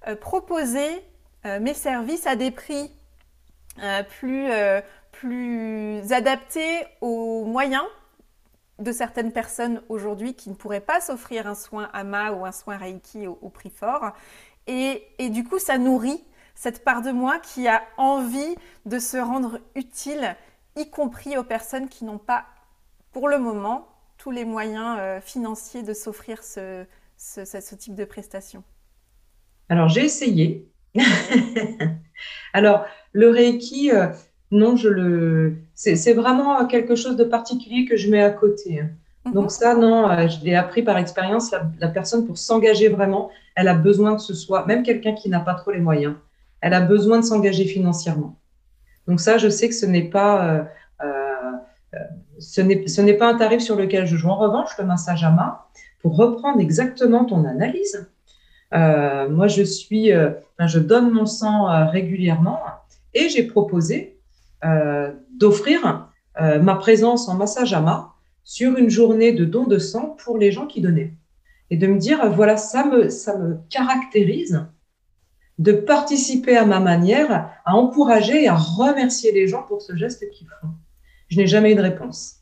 [0.08, 1.06] euh, proposer
[1.46, 2.92] euh, mes services à des prix
[4.20, 4.52] plus,
[5.12, 7.84] plus adaptés aux moyens
[8.80, 12.78] de certaines personnes aujourd'hui qui ne pourraient pas s'offrir un soin AMA ou un soin
[12.78, 14.12] Reiki au, prix fort.
[14.68, 16.24] Et, du coup, ça nourrit
[16.56, 18.56] cette part de moi qui a envie
[18.86, 20.36] de se rendre utile,
[20.76, 22.46] y compris aux personnes qui n'ont pas,
[23.12, 26.86] pour le moment, tous les moyens euh, financiers de s'offrir ce,
[27.18, 28.64] ce, type de prestation.
[29.70, 30.72] Alors, j'ai essayé.
[32.54, 34.08] Alors, le Reiki, euh,
[34.54, 35.56] non, je le.
[35.74, 38.82] C'est vraiment quelque chose de particulier que je mets à côté.
[38.82, 38.90] Hein.
[39.26, 39.34] Mhm.
[39.34, 41.54] Donc ça, non, euh, je l'ai appris par expérience.
[41.80, 45.40] La, personne, pour s'engager vraiment, elle a besoin que ce soit, même quelqu'un qui n'a
[45.40, 46.16] pas trop les moyens,
[46.62, 48.38] elle a besoin de s'engager financièrement.
[49.08, 50.64] Donc ça, je sais que ce n'est pas, euh,
[51.04, 52.00] euh,
[52.40, 54.30] ce n'est pas un tarif sur lequel je joue.
[54.30, 55.58] En revanche, le massage à main,
[56.02, 58.08] pour reprendre exactement ton analyse,
[58.72, 62.60] moi, je suis, je donne mon sang régulièrement
[63.14, 64.13] et j'ai proposé
[65.32, 66.10] d'offrir
[66.42, 70.52] euh, ma présence en massage AMA sur une journée de don de sang pour les
[70.52, 71.14] gens qui donnaient.
[71.70, 74.66] Et de me dire, voilà, ça me, ça me caractérise
[75.60, 80.28] de participer à ma manière, à encourager et à remercier les gens pour ce geste
[80.32, 80.70] qu'ils font.
[81.30, 82.38] Je n'ai jamais eu de réponse.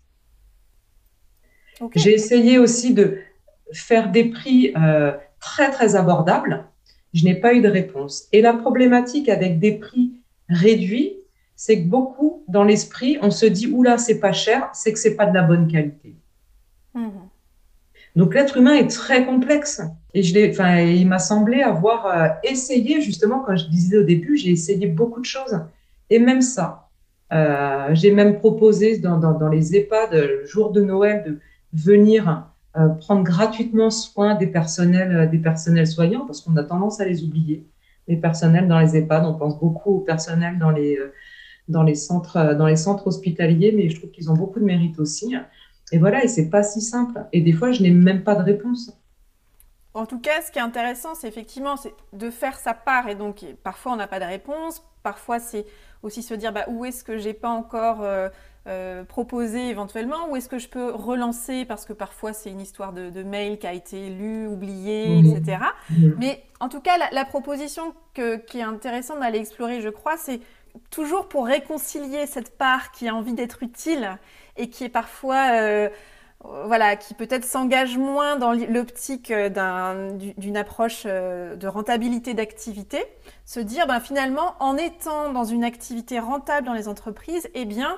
[1.96, 3.18] J'ai essayé aussi de
[3.74, 6.66] faire des prix euh, très, très abordables.
[7.14, 8.28] Je n'ai pas eu de réponse.
[8.32, 10.14] Et la problématique avec des prix
[10.48, 11.21] réduits,
[11.64, 15.14] c'est que beaucoup, dans l'esprit, on se dit, oula, c'est pas cher, c'est que c'est
[15.16, 16.16] pas de la bonne qualité.
[16.96, 17.12] Mhm.
[18.16, 19.80] Donc l'être humain est très complexe.
[20.16, 24.38] Et je enfin, il m'a semblé avoir euh, essayé, justement, quand je disais au début,
[24.38, 25.56] j'ai essayé beaucoup de choses.
[26.10, 26.90] Et même ça,
[27.32, 31.40] euh, j'ai même proposé dans, dans, les EHPAD, le jour de Noël, de
[31.74, 37.06] venir euh, prendre gratuitement soin des personnels, des personnels soignants, parce qu'on a tendance à
[37.06, 37.68] les oublier.
[38.08, 40.98] Les personnels dans les EHPAD, on pense beaucoup au personnel dans les
[41.72, 44.66] dans les centres, euh, dans les centres hospitaliers, mais je trouve qu'ils ont beaucoup de
[44.66, 45.36] mérite aussi.
[45.92, 47.26] Et voilà, et c'est pas si simple.
[47.34, 48.96] Et des fois, je n'ai même pas de réponse.
[49.94, 51.76] En tout cas, ce qui est intéressant, c'est effectivement
[52.14, 53.10] de faire sa part.
[53.10, 54.84] Et donc, parfois, on n'a pas de réponse.
[55.04, 55.66] Parfois, c'est
[56.04, 58.30] aussi se dire bah, où est-ce que j'ai pas encore euh,
[58.68, 61.66] euh, proposé éventuellement, où est-ce que je peux relancer?
[61.66, 65.26] Parce que parfois c'est une histoire de, mail qui a été lu, oublié, mmh.
[65.26, 65.58] etc.
[65.90, 66.10] Mmh.
[66.18, 68.22] Mais en tout cas, la, proposition qui
[68.60, 70.42] est intéressante d'aller explorer, je crois, c'est
[70.90, 74.18] toujours pour réconcilier cette part qui a envie d'être utile
[74.58, 75.90] et qui est parfois euh,
[76.66, 83.04] voilà, qui peut-être s'engage moins dans l'optique euh, d'une approche euh, de rentabilité d'activité,
[83.46, 87.98] se dire ben, finalement en étant dans une activité rentable dans les entreprises, eh bien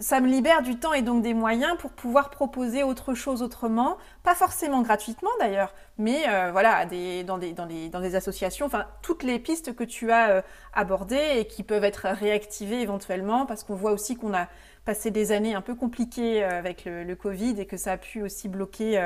[0.00, 3.98] ça me libère du temps et donc des moyens pour pouvoir proposer autre chose autrement,
[4.22, 6.86] pas forcément gratuitement d'ailleurs, mais euh, voilà,
[7.24, 12.08] dans, des, associations, enfin toutes les pistes que tu as abordées et qui peuvent être
[12.08, 14.48] réactivées éventuellement, parce qu'on voit aussi qu'on a
[14.84, 18.22] passé des années un peu compliquées euh, avec le, Covid et que ça a pu
[18.22, 18.98] aussi bloquer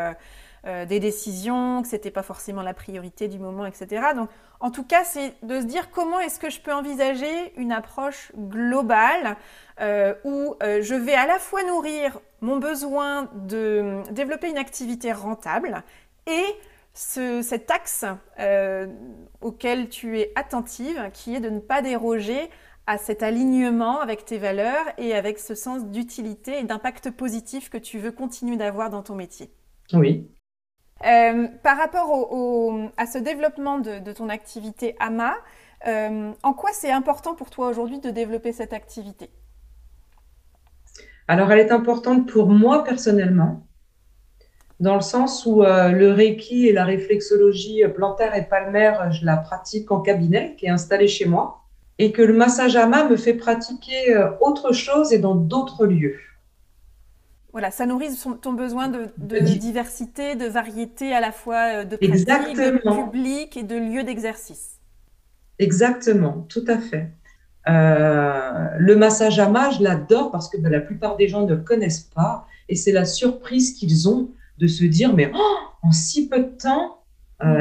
[0.67, 4.03] euh, euh, des décisions, que c'était pas forcément la priorité du moment, etc.
[4.15, 4.29] Donc,
[4.61, 8.33] en tout cas, c'est de se dire comment est-ce que je peux envisager une approche
[8.37, 9.37] globale
[10.25, 15.83] où je vais à la fois nourrir mon besoin de développer une activité rentable
[16.27, 16.47] et
[16.95, 18.05] ce, cet axe
[19.43, 22.49] auquel tu es attentive, qui est de ne pas déroger
[22.87, 27.79] à cet alignement avec tes valeurs et avec ce sens d'utilité et d'impact positif que
[27.79, 29.51] tu veux continuer d'avoir dans ton métier.
[29.93, 30.29] Oui.
[31.03, 32.11] Euh, par rapport
[32.97, 35.35] à ce développement de, ton activité AMA,
[35.87, 39.31] euh, en quoi c'est important pour toi aujourd'hui de développer cette activité?
[41.27, 43.67] Alors, elle est importante pour moi personnellement,
[44.81, 49.37] dans le sens où euh, le Reiki et la réflexologie plantaire et palmaire, je la
[49.37, 51.65] pratique en cabinet qui est installé chez moi
[51.99, 56.19] et que le massage AMA me fait pratiquer autre chose et dans d'autres lieux.
[57.55, 58.09] Voilà, ça nourrit
[58.43, 63.63] ton besoin de, diversité, de variété à la fois euh, de pratique, de public et
[63.63, 64.81] de lieux d'exercice.
[65.61, 67.13] Exactement, tout à fait.
[67.69, 72.11] Euh, le massage AMA, je l'adore parce que ben, la plupart des gens ne connaissent
[72.13, 76.41] pas et c'est la surprise qu'ils ont de se dire mais oh, en si peu
[76.41, 76.99] de temps,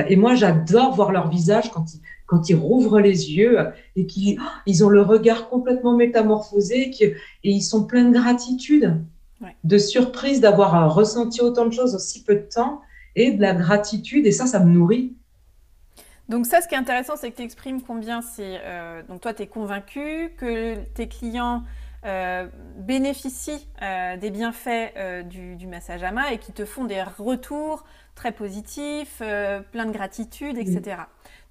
[0.08, 3.60] et moi j'adore voir leur visage quand ils, quand ils rouvrent les yeux
[3.98, 9.04] et qu'ils ils ont le regard complètement métamorphosé et ils sont pleins de gratitude,
[9.64, 12.82] de surprise d'avoir ressenti autant de choses en si peu de temps
[13.16, 14.26] et de la gratitude.
[14.26, 15.16] Et ça, ça me nourrit.
[16.30, 18.62] Donc ça, ce qui est intéressant, c'est que tu exprimes combien c'est...
[18.64, 21.64] Euh, donc toi, tu es convaincu que tes clients
[22.06, 27.84] euh, bénéficient euh, des bienfaits du, du, massage AMA et qui te font des retours
[28.16, 30.98] très positifs, plein de gratitude, etc.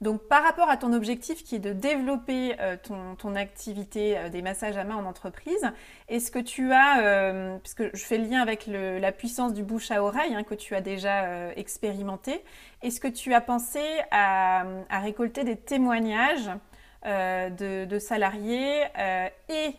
[0.03, 4.43] Donc par rapport à ton objectif qui est de développer euh, ton, activité euh, des
[4.43, 5.71] massages à main en entreprise,
[6.09, 9.93] est-ce que tu as, euh, puisque je fais le lien avec la puissance du bouche
[9.93, 12.43] à oreille hein, que tu as déjà expérimenté,
[12.83, 16.51] est-ce que tu as pensé à, récolter des témoignages
[17.05, 18.83] de, salariés
[19.49, 19.77] et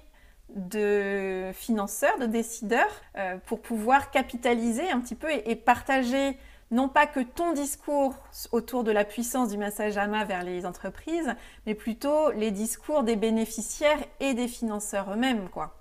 [0.56, 3.02] de financeurs, de décideurs,
[3.46, 6.38] pour pouvoir capitaliser un petit peu et partager
[6.74, 8.16] non pas que ton discours
[8.52, 11.34] autour de la puissance du massage AMA vers les entreprises,
[11.66, 15.80] mais plutôt les discours des bénéficiaires et des financeurs eux-mêmes, quoi.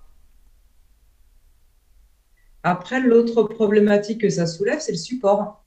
[2.61, 5.65] Après, l'autre problématique que ça soulève, c'est le support.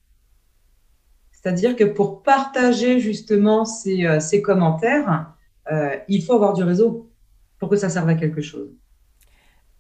[1.33, 5.35] C'est-à-dire que pour partager justement ces, euh, commentaires,
[5.71, 7.11] euh, il faut avoir du réseau
[7.59, 8.71] pour que ça serve à quelque chose.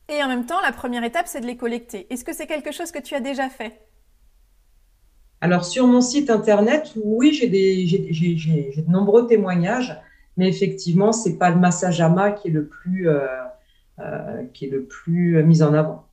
[0.08, 2.12] Et en même temps, la première étape, c'est de les collecter.
[2.12, 3.85] Est-ce que c'est quelque chose que tu as déjà fait?
[5.40, 10.00] Alors, sur mon site internet, oui, j'ai de nombreux témoignages,
[10.36, 13.26] mais effectivement, ce n'est pas le massage AMA qui est le plus, euh,
[13.98, 16.06] euh, qui est le plus mis en avant.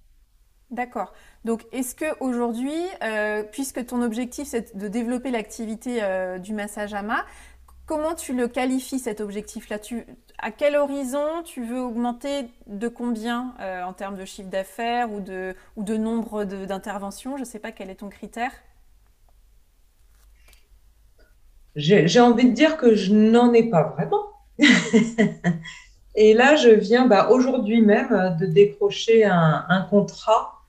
[0.72, 1.14] D'accord.
[1.46, 6.02] Donc, est-ce qu'aujourd'hui, euh, puisque ton objectif, c'est de développer l'activité
[6.40, 7.24] du massage AMA,
[7.86, 9.78] comment tu le qualifies cet objectif-là?
[10.40, 12.48] À quel horizon tu veux augmenter?
[12.68, 13.54] De combien
[13.86, 17.38] en termes de chiffre d'affaires ou de, ou de nombre d'interventions?
[17.38, 18.52] Je ne sais pas quel est ton critère.
[21.76, 24.24] J'ai envie de dire que je n'en ai pas vraiment.
[26.16, 30.62] Et là, je viens bah, aujourd'hui même de décrocher un, contrat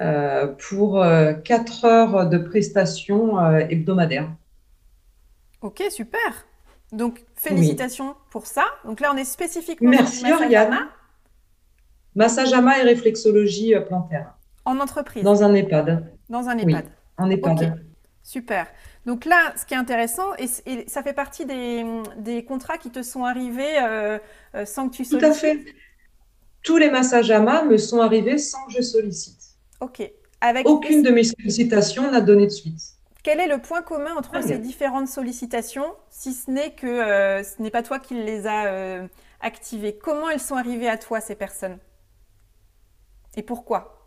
[0.00, 4.30] euh, pour euh, 4 heures de prestations euh, hebdomadaires.
[5.60, 6.46] Ok, super.
[6.92, 8.64] Donc, félicitations pour ça.
[8.84, 10.88] Donc là, on est spécifiquement Merci, Oriane.
[12.14, 14.34] Massage et réflexologie euh, plantaire.
[14.64, 16.12] En entreprise Dans un EHPAD.
[16.28, 16.86] Dans un EHPAD.
[17.16, 17.84] en EHPAD.
[18.22, 18.66] Super.
[19.08, 23.24] Donc là, ce qui est intéressant, et, ça fait partie des, contrats qui te sont
[23.24, 24.18] arrivés euh,
[24.54, 25.20] euh, sans que tu sollicites.
[25.20, 25.64] Tout à fait.
[26.62, 29.40] Tous les massages à main me sont arrivés sans que je sollicite.
[29.80, 30.12] Ok.
[30.42, 32.82] Avec Aucune de mes sollicitations n'a donné de suite.
[33.24, 37.42] quel est le point commun entre ah, ces différentes sollicitations, si ce n'est que euh,
[37.42, 39.08] ce n'est pas toi qui les as euh,
[39.40, 39.96] activées?
[39.96, 41.78] Comment elles sont arrivées à toi, ces personnes?
[43.36, 44.06] Et pourquoi?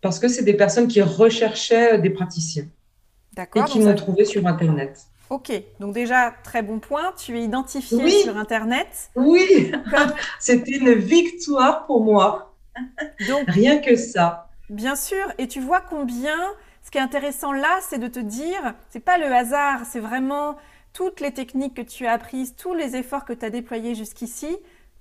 [0.00, 2.68] Parce que c'est des personnes qui recherchaient des praticiens.
[3.34, 3.66] D'accord.
[3.66, 5.06] Et qui m'ont trouvé sur Internet.
[5.30, 7.12] Ok, donc déjà, très bon point.
[7.16, 9.10] Tu es identifié sur Internet.
[9.16, 9.72] Oui,
[10.38, 12.54] c'était une victoire pour moi.
[13.28, 14.50] Donc, Rien que ça.
[14.68, 16.36] Bien sûr, et tu vois combien
[16.82, 20.56] ce qui est intéressant là, c'est de te dire, c'est pas le hasard, c'est vraiment
[20.92, 24.56] toutes les techniques que tu as apprises, tous les efforts que tu as déployés jusqu'ici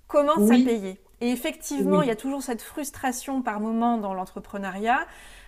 [0.08, 1.00] commencent à payer.
[1.22, 5.06] Et effectivement, il y a toujours cette frustration par moment dans l'entrepreneuriat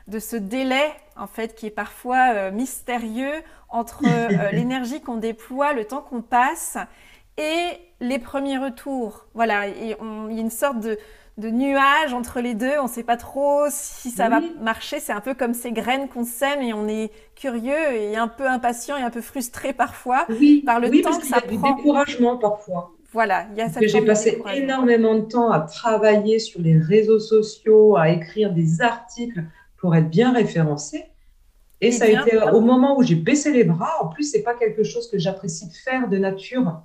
[0.08, 3.34] de ce délai en fait qui est parfois euh, mystérieux
[3.70, 6.78] entre euh, l'énergie qu'on déploie, le temps qu'on passe
[7.38, 9.26] et les premiers retours.
[9.34, 9.98] Voilà, il y a
[10.42, 11.00] une sorte de,
[11.38, 12.78] de nuages entre les deux.
[12.80, 15.00] On ne sait pas trop si ça va marcher.
[15.00, 18.48] C'est un peu comme ces graines qu'on sème et on est curieux et un peu
[18.48, 20.28] impatient et un peu frustré parfois
[20.66, 22.93] par le temps que ça y a Du découragement parfois.
[23.14, 27.20] Voilà, il y a cette J'ai passé énormément de temps à travailler sur les réseaux
[27.20, 29.44] sociaux, à écrire des articles
[29.78, 31.06] pour être bien référencé.
[31.80, 33.92] Et, ça a été au moment où j'ai baissé les bras.
[34.02, 36.82] En plus, c'est pas quelque chose que j'apprécie de faire de nature.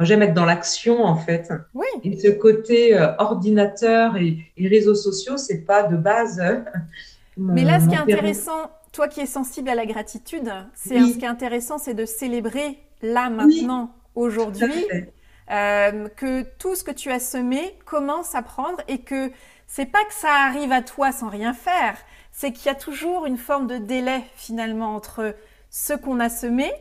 [0.00, 1.52] J'aime être dans l'action, en fait.
[1.74, 1.86] Oui.
[2.04, 6.40] Et ce côté euh, ordinateur et, réseaux sociaux, c'est pas de base.
[6.40, 6.60] Euh,
[7.36, 11.18] Mais là, ce qui est intéressant, toi qui es sensible à la gratitude, c'est ce
[11.18, 14.86] qui est intéressant, c'est de célébrer là, maintenant, aujourd'hui,
[15.50, 19.30] euh, que tout ce que tu as semé commence à prendre et que
[19.66, 21.96] c'est pas que ça arrive à toi sans rien faire,
[22.32, 25.34] c'est qu'il y a toujours une forme de délai finalement entre
[25.70, 26.72] ce qu'on a semé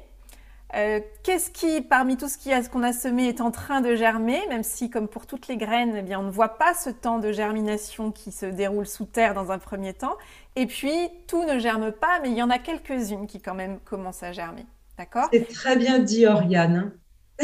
[0.75, 4.63] euh, qu'est-ce qui, parmi tout ce qu'on a, semé, est en train de germer, même
[4.63, 7.32] si, comme pour toutes les graines, eh bien, on ne voit pas ce temps de
[7.32, 10.17] germination qui se déroule sous terre dans un premier temps.
[10.56, 13.80] Et puis, tout ne germe pas, mais il y en a quelques-unes qui quand même
[13.80, 14.65] commencent à germer.
[14.97, 15.30] D'accord?
[15.32, 16.91] C'est très bien dit, Oriane.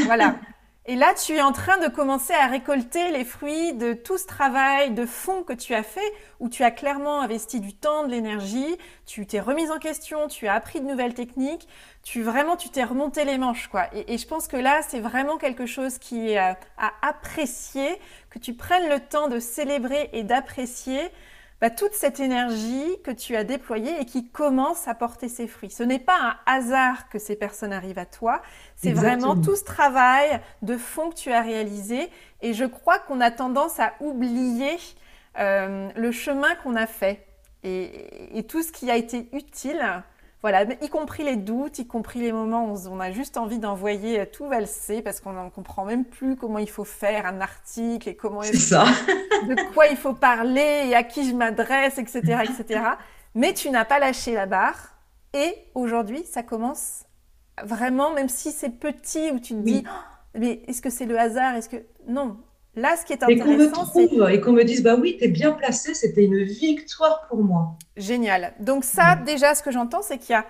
[0.05, 0.35] Voilà.
[0.85, 4.27] Et là, tu es en train de commencer à récolter les fruits de tout ce
[4.27, 6.01] travail de fond que tu as fait,
[6.41, 10.45] où tu as clairement investi du temps, de l'énergie, tu t'es remise en question, tu
[10.45, 11.69] as appris de nouvelles techniques,
[12.03, 13.87] tu vraiment, tu t'es remonté les manches, quoi.
[13.93, 16.57] Et, je pense que là, c'est vraiment quelque chose qui est à,
[17.01, 17.97] apprécier,
[18.29, 20.99] que tu prennes le temps de célébrer et d'apprécier
[21.63, 25.71] bah, toute cette énergie que tu as déployée et qui commence à porter ses fruits.
[25.71, 28.41] Ce n'est pas un hasard que ces personnes arrivent à toi,
[28.75, 32.09] c'est vraiment tout ce travail de fond que tu as réalisé.
[32.41, 34.77] Et je crois qu'on a tendance à oublier
[35.39, 37.25] euh, le chemin qu'on a fait
[37.63, 40.03] et, tout ce qui a été utile
[40.43, 44.19] voilà, y compris les doutes, y compris les moments où on a juste envie d'envoyer
[44.19, 48.09] euh, tout valser parce qu'on ne comprend même plus comment il faut faire un article
[48.09, 48.83] et comment ça.
[49.47, 52.81] de quoi il faut parler et à qui je m'adresse, etc., etc.
[53.35, 54.97] Mais tu n'as pas lâché la barre
[55.33, 57.05] et aujourd'hui, ça commence
[57.63, 61.17] vraiment, même si c'est petit où tu te dis, oh, mais est-ce que c'est le
[61.17, 61.55] hasard?
[61.55, 62.37] Est-ce que non
[62.75, 65.15] Là, ce qui est intéressant, et qu'on me trouve et qu'on me dise, bah oui,
[65.17, 67.77] tu es bien placé, c'était une victoire pour moi.
[67.97, 68.53] Génial.
[68.59, 70.45] Donc ça, déjà, ce que j'entends, c'est qu'il y a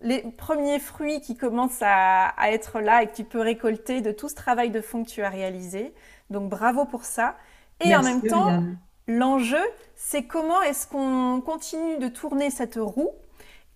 [0.00, 4.28] les premiers fruits qui commencent à, être là et que tu peux récolter de tout
[4.28, 5.92] ce travail de fond que tu as réalisé.
[6.30, 7.36] Donc bravo pour ça.
[7.84, 8.62] Et en même temps,
[9.06, 9.62] l'enjeu,
[9.94, 13.10] c'est comment est-ce qu'on continue de tourner cette roue.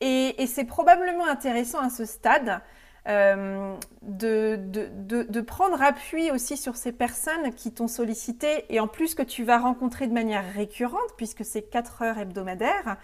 [0.00, 2.62] et c'est probablement intéressant à ce stade
[3.08, 9.22] euh, de, prendre appui aussi sur ces personnes qui t'ont sollicité et en plus que
[9.22, 12.96] tu vas rencontrer de manière récurrente, puisque c'est 4 heures hebdomadaires,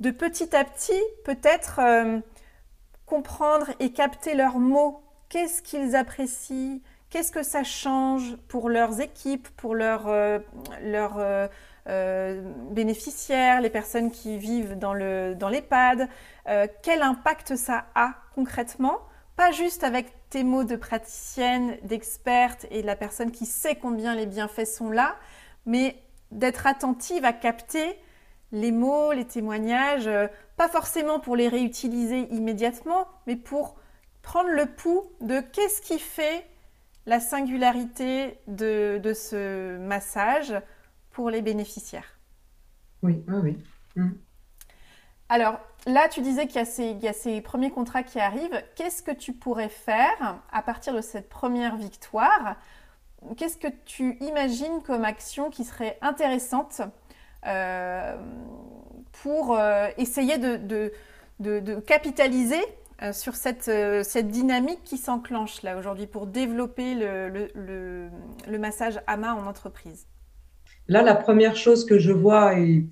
[0.00, 2.18] de petit à petit peut-être euh,
[3.06, 5.02] comprendre et capter leurs mots.
[5.28, 6.80] Qu'est-ce qu'ils apprécient?
[7.08, 11.48] Qu'est-ce que ça change pour leurs équipes, pour leurs, euh,
[12.70, 16.08] bénéficiaires, les personnes qui vivent dans, le, dans l'EHPAD?
[16.82, 18.98] Quel impact ça a concrètement?
[19.36, 24.14] Pas juste avec tes mots de praticienne, d'experte et de la personne qui sait combien
[24.14, 25.16] les bienfaits sont là,
[25.66, 25.96] mais
[26.30, 27.96] d'être attentive à capter
[28.52, 33.76] les mots, les témoignages, euh, pas forcément pour les réutiliser immédiatement, mais pour
[34.22, 36.46] prendre le pouls de qu'est-ce qui fait
[37.06, 40.54] la singularité de, ce massage
[41.10, 42.18] pour les bénéficiaires.
[43.02, 43.58] Oui, oui, oui.
[43.96, 44.10] Mmh.
[45.30, 46.60] Alors, là, tu disais qu'il
[47.00, 48.62] y, a ces premiers contrats qui arrivent.
[48.74, 52.56] Qu'est-ce que tu pourrais faire à partir de cette première victoire?
[53.36, 56.82] Qu'est-ce que tu imagines comme action qui serait intéressante
[57.46, 58.16] euh,
[59.22, 60.92] pour euh, essayer de,
[61.86, 62.60] capitaliser
[63.02, 63.70] euh, sur cette,
[64.26, 68.10] dynamique qui s'enclenche là aujourd'hui pour développer le,
[68.58, 70.08] massage AMA en entreprise?
[70.88, 72.84] Là, la première chose que je vois et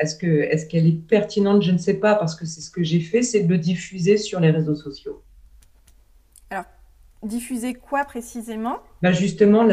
[0.00, 1.62] est-ce que est-ce qu'elle est pertinente?
[1.62, 4.16] Je ne sais pas parce que c'est ce que j'ai fait, c'est de le diffuser
[4.16, 5.22] sur les réseaux sociaux.
[6.50, 6.64] Alors,
[7.22, 8.78] diffuser quoi précisément?
[9.02, 9.64] Ben Justement,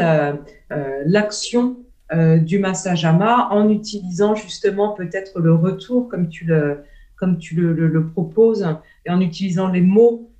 [1.06, 1.76] l'action
[2.10, 6.84] du massage AMA en utilisant justement peut-être le retour comme tu le,
[7.16, 8.66] comme tu le, le, proposes
[9.06, 10.30] et en utilisant les mots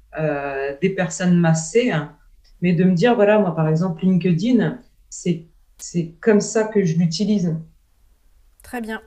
[0.81, 1.91] des personnes massées.
[1.91, 2.17] Hein,
[2.63, 4.79] mais de me dire, voilà, moi, par exemple, LinkedIn,
[5.11, 7.57] c'est comme ça que je l'utilise.
[8.63, 9.03] Très bien.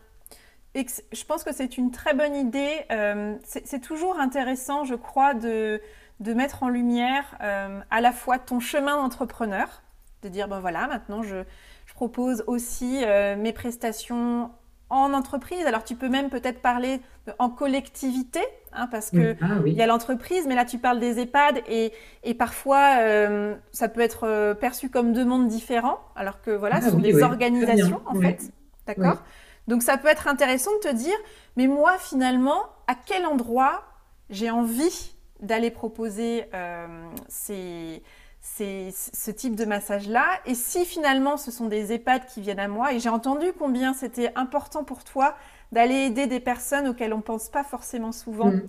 [0.75, 2.69] Et je pense que c'est une très bonne idée.
[2.91, 5.81] Euh, c'est toujours intéressant, je crois, de,
[6.19, 9.81] de mettre en lumière euh, à la fois ton chemin d'entrepreneur,
[10.21, 11.37] de dire, ben voilà, maintenant, je,
[11.85, 14.51] je propose aussi euh, mes prestations
[14.89, 15.65] en entreprise.
[15.65, 16.99] Alors, tu peux même peut-être parler
[17.39, 18.41] en collectivité,
[18.73, 21.93] hein, parce que ah il y a l'entreprise, mais là, tu parles des EHPAD et,
[22.23, 26.81] et parfois, euh, ça peut être perçu comme deux mondes différents, alors que voilà, ah
[26.81, 28.51] ce sont des organisations, en fait.
[28.85, 29.23] D'accord?
[29.67, 31.17] Donc, ça peut être intéressant de te dire,
[31.55, 33.83] mais moi, finalement, à quel endroit
[34.29, 36.87] j'ai envie d'aller proposer euh,
[37.27, 38.01] ces
[38.41, 40.25] ce type de massage-là?
[40.45, 43.93] Et si finalement ce sont des EHPAD qui viennent à moi, et j'ai entendu combien
[43.93, 45.35] c'était important pour toi
[45.71, 48.51] d'aller aider des personnes auxquelles on ne pense pas forcément souvent.
[48.51, 48.61] Mm.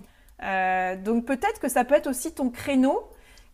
[0.43, 3.07] Euh, donc peut-être que ça peut être aussi ton créneau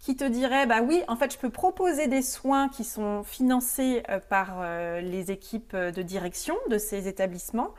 [0.04, 4.04] qui te dirait, bah oui, en fait, je peux proposer des soins qui sont financés
[4.10, 7.74] euh, par euh, les équipes de direction de ces établissements.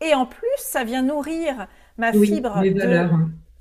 [0.00, 1.66] Et en plus, ça vient nourrir
[1.98, 3.08] ma fibre de,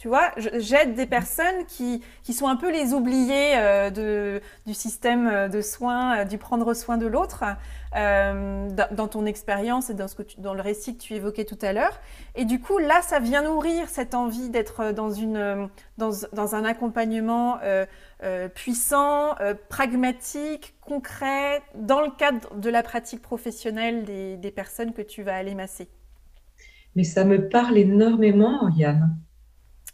[0.06, 0.30] tu vois,
[0.60, 5.62] j'aide des personnes qui, qui, sont un peu les oubliées euh, du système euh, de
[5.62, 7.44] soins, euh, du prendre soin de l'autre,
[7.92, 12.00] dans, ton expérience et dans, le récit que tu évoquais tout à l'heure.
[12.36, 17.58] Et du coup, là, ça vient nourrir cette envie d'être dans, une, dans, un accompagnement
[18.54, 19.34] puissant,
[19.70, 25.56] pragmatique, concret, dans le cadre de la pratique professionnelle des personnes que tu vas aller
[25.56, 25.90] masser.
[26.96, 29.18] Mais ça me parle énormément, Yann.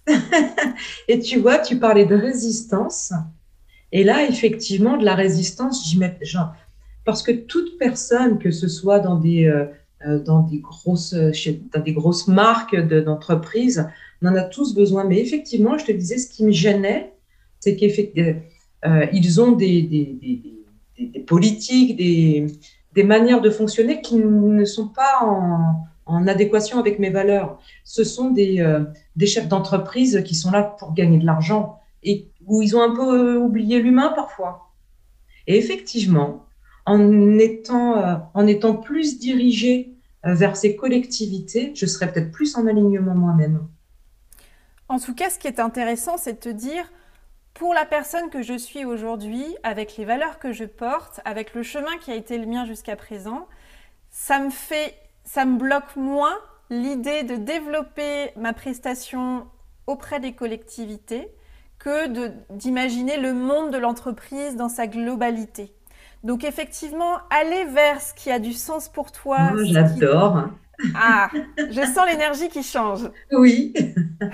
[1.07, 3.13] et tu vois, tu parlais de résistance.
[3.91, 6.53] Et là, effectivement, de la résistance, j'y mets, genre,
[7.05, 9.65] parce que toute personne, que ce soit dans des, euh,
[10.05, 13.87] euh, dans des, grosses, dans des grosses marques d'entreprise,
[14.21, 15.03] on en a tous besoin.
[15.03, 17.13] Mais effectivement, je te disais, ce qui me gênait,
[17.59, 17.91] c'est qu'ils
[18.85, 25.19] euh, ont des, des, des, des politiques, des, manières de fonctionner qui ne sont pas
[25.23, 27.59] en, en adéquation avec mes valeurs.
[27.83, 28.83] Ce sont des, euh,
[29.15, 32.95] des chefs d'entreprise qui sont là pour gagner de l'argent et où ils ont un
[32.95, 34.71] peu euh, oublié l'humain parfois.
[35.47, 36.45] Et effectivement,
[36.85, 39.93] en étant, euh, en étant plus dirigé
[40.23, 43.67] vers ces collectivités, je serais peut-être plus en alignement moi-même.
[44.87, 46.91] En tout cas, ce qui est intéressant, c'est de te dire,
[47.55, 51.63] pour la personne que je suis aujourd'hui, avec les valeurs que je porte, avec le
[51.63, 53.47] chemin qui a été le mien jusqu'à présent,
[54.11, 54.93] ça me fait
[55.23, 56.37] ça me bloque moins
[56.69, 59.47] l'idée de développer ma prestation
[59.87, 61.29] auprès des collectivités
[61.79, 62.07] que
[62.51, 65.73] d'imaginer le monde de l'entreprise dans sa globalité.
[66.23, 69.51] Donc effectivement, aller vers ce qui a du sens pour toi.
[69.63, 70.49] J'adore.
[70.95, 73.09] Ah, je sens l'énergie qui change.
[73.31, 73.73] Oui.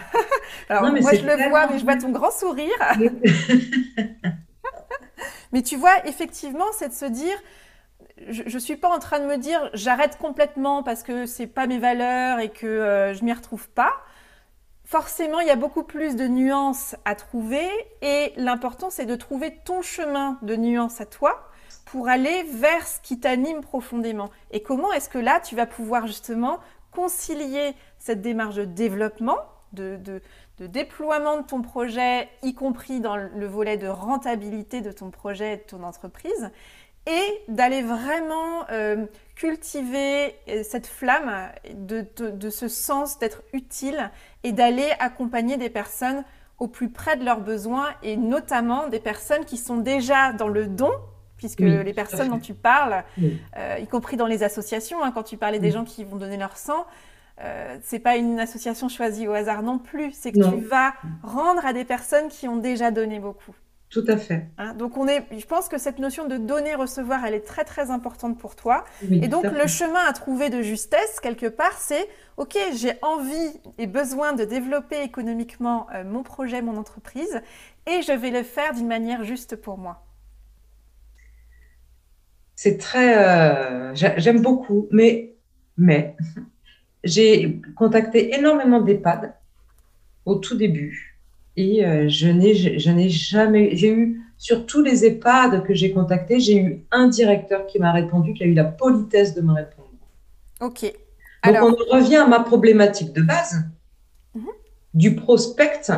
[0.69, 2.75] Alors moi je le vois, mais je vois ton grand sourire.
[5.51, 7.35] mais tu vois, effectivement, c'est de se dire,
[8.29, 11.67] je ne suis pas en train de me dire j'arrête complètement parce que c'est pas
[11.67, 13.93] mes valeurs et que euh, je m'y retrouve pas.
[14.85, 17.67] Forcément, il y a beaucoup plus de nuances à trouver
[18.01, 21.49] et l'important c'est de trouver ton chemin de nuances à toi
[21.85, 24.29] pour aller vers ce qui t'anime profondément.
[24.51, 26.59] Et comment est-ce que là tu vas pouvoir justement
[26.91, 29.37] concilier cette démarche de développement,
[29.73, 29.99] de,
[30.57, 35.53] de déploiement de ton projet, y compris dans le volet de rentabilité de ton projet
[35.53, 36.51] et de ton entreprise,
[37.07, 39.05] et d'aller vraiment euh,
[39.35, 44.11] cultiver euh, cette flamme de, ce sens d'être utile
[44.43, 46.23] et d'aller accompagner des personnes
[46.59, 50.65] au plus près de leurs besoins et notamment des personnes qui sont déjà dans le
[50.67, 50.91] don,
[51.37, 53.03] puisque les personnes dont tu parles,
[53.57, 56.37] euh, y compris dans les associations, hein, quand tu parlais des gens qui vont donner
[56.37, 56.85] leur sang,
[57.39, 61.63] euh, c'est pas une association choisie au hasard non plus, c'est que tu vas rendre
[61.65, 63.53] à des personnes qui ont déjà donné beaucoup.
[63.89, 64.47] Tout à fait.
[64.57, 67.63] Hein, donc on est, je pense que cette notion de donner recevoir, elle est très
[67.63, 68.83] très importante pour toi.
[69.09, 73.87] et donc le chemin à trouver de justesse quelque part, c'est ok, j'ai envie et
[73.87, 77.41] besoin de développer économiquement euh, mon projet, mon entreprise,
[77.85, 80.03] et je vais le faire d'une manière juste pour moi.
[82.55, 85.35] C'est très, euh, j'aime beaucoup, mais
[85.77, 86.17] mais
[87.03, 89.33] j'ai contacté énormément d'EHPAD
[90.25, 91.06] au tout début
[91.57, 96.57] et euh, je n'ai jamais, j'ai eu, sur tous les EHPAD que j'ai contactés, j'ai
[96.57, 99.87] eu un directeur qui m'a répondu, qui a eu la politesse de me répondre.
[100.61, 100.93] Ok.
[101.43, 103.63] Donc on revient à ma problématique de base,
[104.35, 104.45] mhm.
[104.93, 105.91] du prospect,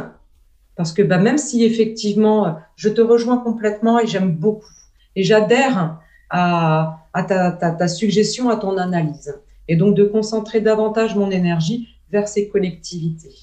[0.75, 4.65] parce que bah, même si effectivement je te rejoins complètement et j'aime beaucoup,
[5.15, 5.99] et j'adhère
[6.29, 9.35] à, ta, ta, suggestion, à ton analyse,
[9.67, 13.35] et donc de concentrer davantage mon énergie vers ces collectivités.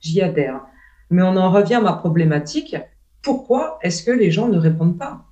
[0.00, 0.60] J'y adhère.
[1.10, 2.76] Mais on en revient à ma problématique.
[3.22, 5.24] Pourquoi est-ce que les gens ne répondent pas?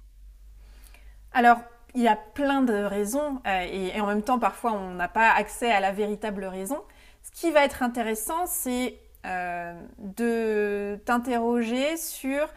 [1.32, 1.58] Alors,
[1.94, 5.30] il y a plein de raisons euh, et, en même temps, parfois, on n'a pas
[5.30, 6.78] accès à la véritable raison.
[7.22, 12.48] Ce qui va être intéressant, c'est euh, de t'interroger sur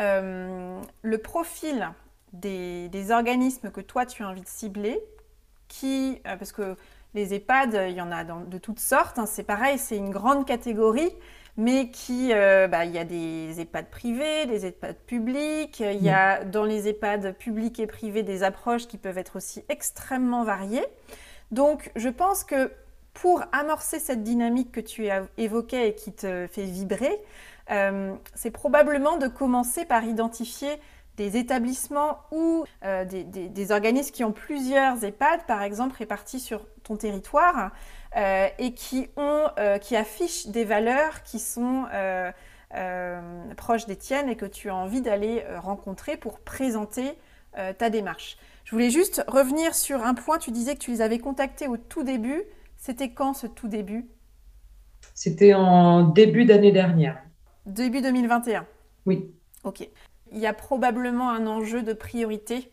[0.00, 1.90] euh, le profil
[2.32, 5.00] des, organismes que toi, tu de cibler,
[5.66, 6.76] qui, parce que
[7.14, 10.46] les EHPAD, il y en a de toutes sortes, hein, c'est pareil, c'est une grande
[10.46, 11.12] catégorie
[11.58, 16.08] mais qui, euh, bah, il y a des EHPAD privés, des EHPAD publics, il y
[16.08, 20.86] a dans les EHPAD publics et privés des approches qui peuvent être aussi extrêmement variées.
[21.50, 22.70] Donc, je pense que
[23.12, 27.20] pour amorcer cette dynamique que tu évoquée et qui te fait vibrer,
[27.72, 30.78] euh, c'est probablement de commencer par identifier
[31.16, 36.96] des établissements ou euh, des, organismes qui ont plusieurs EHPAD, par exemple, répartis sur ton
[36.96, 37.72] territoire,
[38.16, 41.86] euh, et qui, ont, euh, qui affichent des valeurs qui sont
[43.56, 47.14] proches des tiennes et que tu as envie d'aller rencontrer pour présenter
[47.78, 48.36] ta démarche.
[48.64, 51.78] Je voulais juste revenir sur un point, tu disais que tu les avais contactés au
[51.78, 52.42] tout début.
[52.76, 54.06] C'était quand ce tout début?
[55.14, 57.18] C'était en début d'année dernière.
[57.64, 58.66] Début 2021
[59.06, 59.32] Oui.
[59.64, 59.88] Ok
[60.32, 62.70] il y a probablement un enjeu de priorité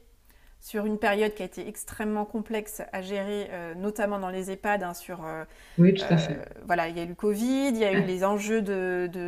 [0.66, 4.82] sur une période qui a été extrêmement complexe à gérer, euh, notamment dans les EHPAD.
[4.82, 5.44] Hein, sur, euh,
[5.78, 6.34] oui, tout à fait.
[6.34, 8.62] Euh, voilà, il y a eu le Covid, il y a eu les enjeux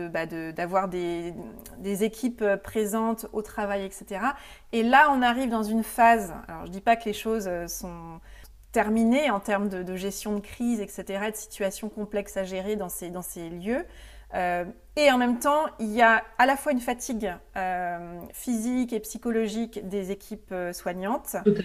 [0.10, 1.32] bah, d'avoir de,
[1.78, 4.20] des, équipes présentes au travail, etc.
[4.72, 7.48] Et là, on arrive dans une phase, alors je ne dis pas que les choses
[7.68, 8.20] sont
[8.72, 13.12] terminées en termes de, gestion de crise, etc., de situations complexes à gérer dans ces,
[13.12, 13.86] dans ces lieux.
[14.34, 14.66] Euh,
[14.96, 19.00] et en même temps, il y a à la fois une fatigue euh, physique et
[19.00, 21.36] psychologique des équipes euh, soignantes.
[21.46, 21.64] Tout à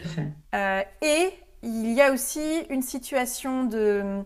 [0.53, 0.89] fait.
[1.03, 1.31] et
[1.63, 4.25] il y a aussi une situation de,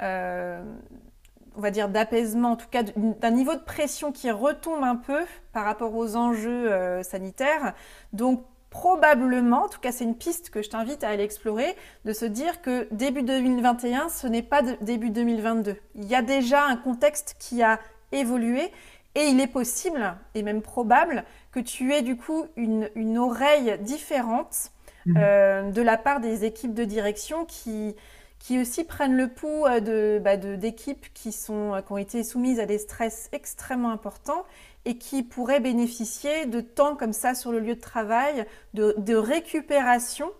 [0.00, 5.20] on va dire, d'apaisement, en tout cas d'un niveau de pression qui retombe un peu
[5.52, 7.74] par rapport aux enjeux sanitaires.
[8.14, 12.12] Donc probablement, en tout cas c'est une piste que je t'invite à aller explorer, de
[12.12, 15.76] se dire que début 2021, ce n'est pas début 2022.
[15.96, 17.80] Il y a déjà un contexte qui a
[18.12, 18.70] évolué
[19.16, 24.70] et il est possible, et même probable, que tu aies du coup une, oreille différente
[25.06, 25.14] mmh.
[25.16, 27.96] euh, de la part des équipes de direction qui,
[28.38, 32.60] qui aussi prennent le pouls euh, de, bah, d'équipes qui, sont, qui ont été soumises
[32.60, 34.44] à des stress extrêmement importants
[34.84, 40.30] et qui pourraient bénéficier de temps comme ça sur le lieu de travail, de, récupération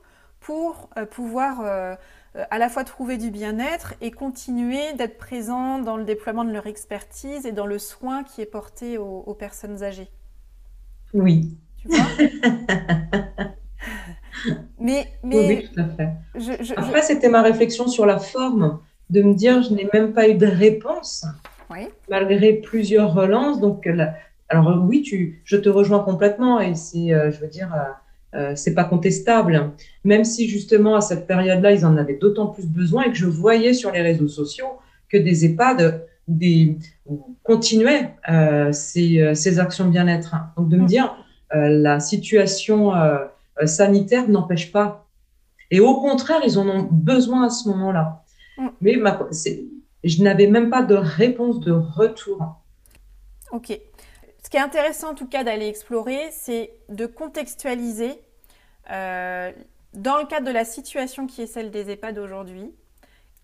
[0.40, 1.94] pour euh, pouvoir euh,
[2.34, 6.66] à la fois trouver du bien-être et continuer d'être présent dans le déploiement de leur
[6.66, 10.08] expertise et dans le soin qui est porté aux, personnes âgées.
[11.12, 11.58] Oui.
[11.76, 12.06] Tu vois?
[14.78, 16.74] Mais, mais, oui, tout à fait.
[16.76, 18.80] Après, c'était ma réflexion sur la forme,
[19.10, 21.26] de me dire, je n'ai même pas eu de réponse,
[22.08, 23.60] malgré plusieurs relances.
[23.60, 24.14] Donc, la,
[24.50, 27.72] alors euh, oui, tu, je te rejoins complètement et c'est, euh, je veux dire,
[28.34, 29.72] euh, c'est pas contestable.
[30.04, 33.26] Même si justement à cette période-là, ils en avaient d'autant plus besoin et que je
[33.26, 34.78] voyais sur les réseaux sociaux
[35.08, 36.76] que des EHPAD des,
[37.42, 38.14] continuaient
[38.70, 40.36] ces, ces, actions de bien-être.
[40.56, 41.16] Donc de me dire,
[41.52, 42.92] la situation
[43.64, 45.08] sanitaire n'empêche pas.
[45.72, 48.22] Et au contraire, ils en ont besoin à ce moment-là.
[48.58, 48.68] Mm.
[48.80, 49.28] Mais ma,
[50.04, 52.60] je n'avais même pas de réponse de retour.
[53.52, 53.80] Ok.
[54.50, 58.20] Ce qui est intéressant en tout cas d'aller explorer, c'est de contextualiser
[58.90, 59.52] euh,
[59.94, 62.74] dans le cadre de la situation qui est celle des EHPAD aujourd'hui,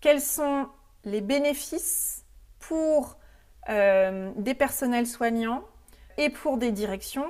[0.01, 0.67] quels sont
[1.05, 2.25] les bénéfices
[2.59, 3.17] pour
[3.69, 5.63] euh, des personnels soignants
[6.17, 7.29] et pour des directions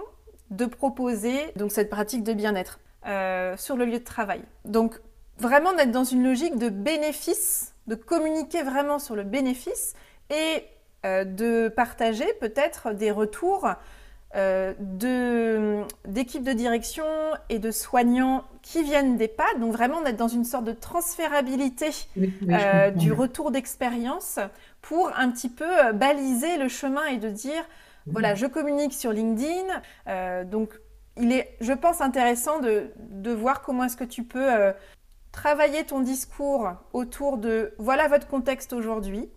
[0.49, 4.41] de proposer donc cette pratique de bien-être euh, sur le lieu de travail.
[4.65, 4.99] Donc
[5.37, 9.93] vraiment d'être dans une logique de bénéfice, de communiquer vraiment sur le bénéfice
[10.31, 10.65] et
[11.05, 13.67] euh, de partager peut-être des retours
[14.35, 14.73] euh,
[16.05, 17.05] d'équipes de, direction
[17.49, 21.89] et de soignants qui viennent des PAD, donc vraiment d'être dans une sorte de transférabilité
[22.49, 24.39] euh, du retour d'expérience
[24.81, 27.63] pour un petit peu baliser le chemin et de dire,
[28.07, 30.71] voilà, je communique sur LinkedIn, donc
[31.17, 34.73] il est, je pense, intéressant de, de voir comment est-ce que tu peux
[35.31, 39.29] travailler ton discours autour de, voilà votre contexte aujourd'hui,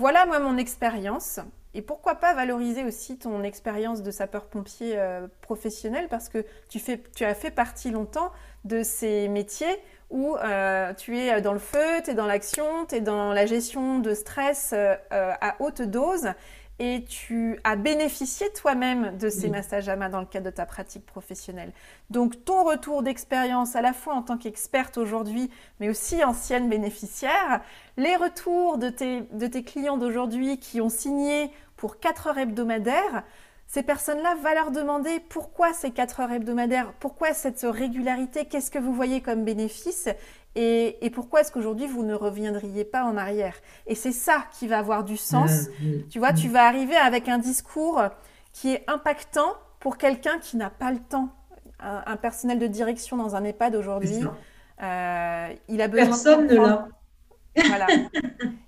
[0.00, 1.40] voilà moi mon expérience.
[1.74, 6.08] et, pourquoi pas valoriser aussi ton expérience de sapeur-pompier euh, professionnel?
[6.08, 8.32] Parce que tu, as fait partie longtemps
[8.64, 9.76] de ces métiers
[10.08, 13.44] où euh, tu es dans le feu, tu es dans l'action, tu es dans la
[13.44, 16.30] gestion de stress à haute dose
[16.80, 20.64] et tu as bénéficié toi-même de ces massages à main dans le cadre de ta
[20.64, 21.72] pratique professionnelle.
[22.08, 27.60] Donc ton retour d'expérience à la fois en tant qu'experte aujourd'hui, mais aussi ancienne bénéficiaire,
[27.98, 33.24] les retours de tes, de tes clients d'aujourd'hui qui ont signé pour 4 heures hebdomadaires,
[33.70, 38.80] ces personnes-là, va leur demander pourquoi ces 4 heures hebdomadaires, pourquoi cette régularité, qu'est-ce que
[38.80, 40.08] vous voyez comme bénéfice
[40.56, 43.54] et, pourquoi est-ce qu'aujourd'hui vous ne reviendriez pas en arrière
[43.86, 45.68] Et c'est ça qui va avoir du sens.
[46.10, 48.02] Tu vois, tu vas arriver avec un discours
[48.52, 51.28] qui est impactant pour quelqu'un qui n'a pas le temps.
[51.78, 54.24] Un, personnel de direction dans un EHPAD aujourd'hui,
[54.82, 56.88] euh, il a besoin Personne de comprendre.
[57.68, 57.86] Voilà.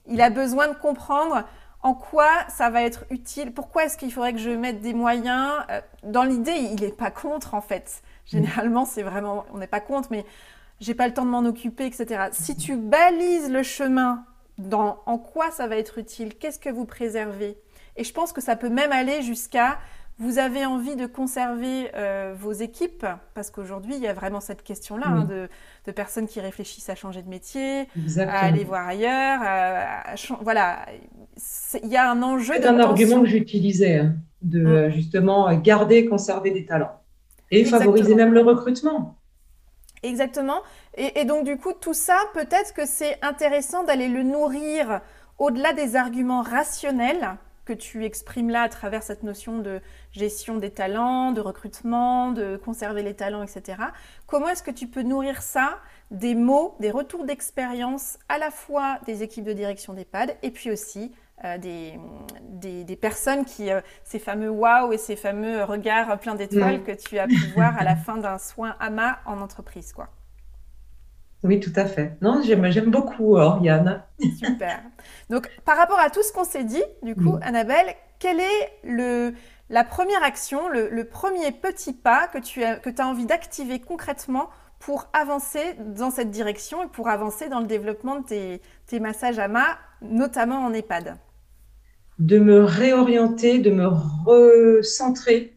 [0.07, 1.45] il a besoin de comprendre
[1.83, 5.53] en quoi ça va être utile, pourquoi est-ce qu'il faudrait que je mette des moyens.
[5.71, 8.03] Euh, dans l'idée, il n'est pas contre en fait.
[8.27, 10.25] Généralement, c'est vraiment, on n'est pas contre, mais
[10.81, 12.29] j'ai pas le temps de m'en occuper, etc.
[12.33, 14.25] Si tu balises le chemin
[14.59, 17.59] dans en quoi ça va être utile, qu'est-ce que vous préservez,
[17.97, 19.79] et je pense que ça peut même aller jusqu'à
[20.19, 24.63] vous avez envie de conserver euh, vos équipes, parce qu'aujourd'hui, il y a vraiment cette
[24.63, 25.29] question-là hein,
[25.87, 27.89] de, personnes qui réfléchissent à changer de métier,
[28.19, 29.41] à aller voir ailleurs.
[30.43, 30.87] voilà,
[31.83, 32.55] il y a un enjeu.
[32.55, 34.91] C'est un argument que j'utilisais, hein, de hum.
[34.91, 37.03] justement garder, conserver des talents
[37.51, 39.17] et favoriser même le recrutement.
[40.03, 40.63] Exactement.
[40.97, 45.01] Et, donc du coup, tout ça, peut-être que c'est intéressant d'aller le nourrir
[45.39, 49.81] au-delà des arguments rationnels que tu exprimes là à travers cette notion de
[50.13, 53.79] gestion des talents, de recrutement, de conserver les talents, etc.
[54.27, 55.79] Comment est-ce que tu peux nourrir ça
[56.11, 60.71] des mots, des retours d'expérience à la fois des équipes de direction d'EHPAD et puis
[60.71, 61.13] aussi
[61.45, 61.99] euh, des,
[62.85, 66.85] des, personnes qui, euh, ces fameux waouh et ces fameux regards pleins d'étoiles mm.
[66.85, 70.09] que tu as pu voir à la fin d'un soin AMA en entreprise, quoi.
[71.43, 72.17] Oui, tout à fait.
[72.21, 74.03] Non, j'aime beaucoup Oriane.
[74.21, 74.81] Super.
[75.29, 79.35] Donc, par rapport à tout ce qu'on s'est dit, du coup, Annabelle, quelle est le,
[79.69, 84.51] la première action, le, premier petit pas que tu as, que as envie d'activer concrètement
[84.79, 89.39] pour avancer dans cette direction et pour avancer dans le développement de tes, tes massages
[89.39, 91.17] AMA, notamment en EHPAD?
[92.19, 95.57] De me réorienter, de me recentrer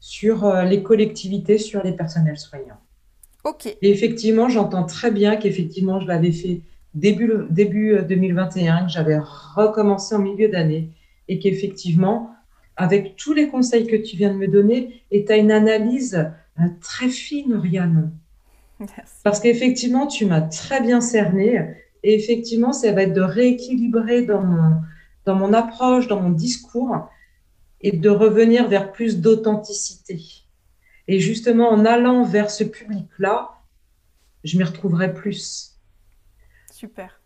[0.00, 2.80] sur euh, les collectivités, sur les personnels soignants.
[3.44, 3.66] Ok.
[3.66, 6.60] Et effectivement, j'entends très bien qu'effectivement, je l'avais fait
[6.94, 10.90] début, début 2021, euh, que j'avais recommencé en milieu d'année
[11.28, 12.30] et qu'effectivement,
[12.76, 16.32] avec tous les conseils que tu viens de me donner, et tu as une analyse
[16.60, 18.12] euh, très fine, Rianne.
[18.80, 19.14] Merci.
[19.22, 21.60] Parce qu'effectivement, tu m'as très bien cerné.
[22.02, 24.80] Et effectivement, ça va être de rééquilibrer dans mon,
[25.24, 27.08] dans mon approche, dans mon discours,
[27.80, 30.20] et de revenir vers plus d'authenticité.
[31.12, 33.50] Et justement, en allant vers ce public-là,
[34.44, 35.78] je m'y retrouverai plus.
[36.72, 37.20] Super.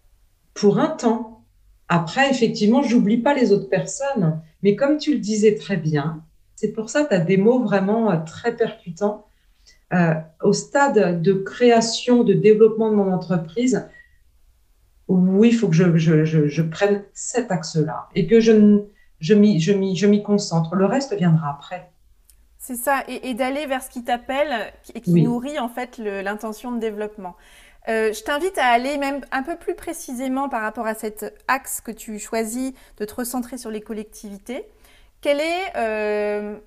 [0.55, 1.45] Pour un temps.
[1.87, 4.43] Après, effectivement, j'oublie pas les autres personnes.
[4.65, 6.25] Mais comme tu le disais très bien,
[6.57, 9.29] c'est pour ça que tu as des mots vraiment euh, très percutants.
[9.93, 13.89] Euh, au stade de création, de développement de mon entreprise,
[15.07, 18.83] oui, il faut que je, prenne cet axe-là et que je,
[19.21, 20.75] je m'y concentre.
[20.75, 21.93] Le reste viendra après.
[22.67, 26.81] C'est ça, et, d'aller vers ce qui t'appelle et qui nourrit en fait l'intention de
[26.81, 27.37] développement.
[27.87, 31.81] Euh, je t'invite à aller même un peu plus précisément par rapport à cet axe
[31.81, 34.65] que tu choisis de te recentrer sur les collectivités.
[35.21, 36.59] Quelle est euh,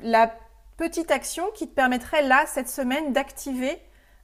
[0.00, 0.32] la
[0.76, 3.80] petite action qui te permettrait là, cette semaine, d'activer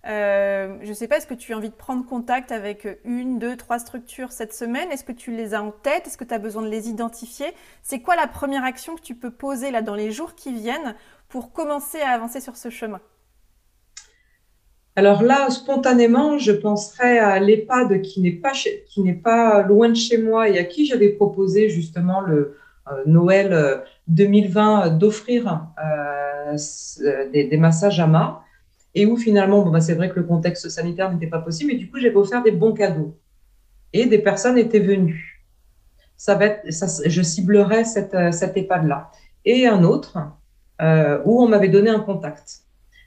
[0.06, 3.38] euh, je ne sais pas, est-ce que tu as envie de prendre contact avec une,
[3.38, 4.90] deux, trois structures cette semaine?
[4.90, 6.06] Est-ce que tu les as en tête?
[6.06, 7.46] Est-ce que tu as besoin de les identifier?
[7.82, 10.94] C'est quoi la première action que tu peux poser là dans les jours qui viennent
[11.34, 13.00] pour commencer à avancer sur ce chemin
[14.94, 20.56] alors là, spontanément, je penserais à l'EHPAD qui n'est pas, loin de chez moi et
[20.56, 22.56] à qui j'avais proposé justement le
[22.86, 25.66] euh, Noël 2020 euh, d'offrir
[27.32, 28.38] des, massages à main
[28.94, 31.90] et où finalement, bah, c'est vrai que le contexte sanitaire n'était pas possible, et du
[31.90, 33.18] coup, j'avais offert des bons cadeaux.
[33.92, 35.42] Et des personnes étaient venues.
[36.16, 36.62] Ça va être,
[37.04, 39.10] je ciblerai cette, euh, cette EHPAD-là.
[39.44, 40.16] Et un autre,
[40.82, 42.60] euh, où on m'avait donné un contact.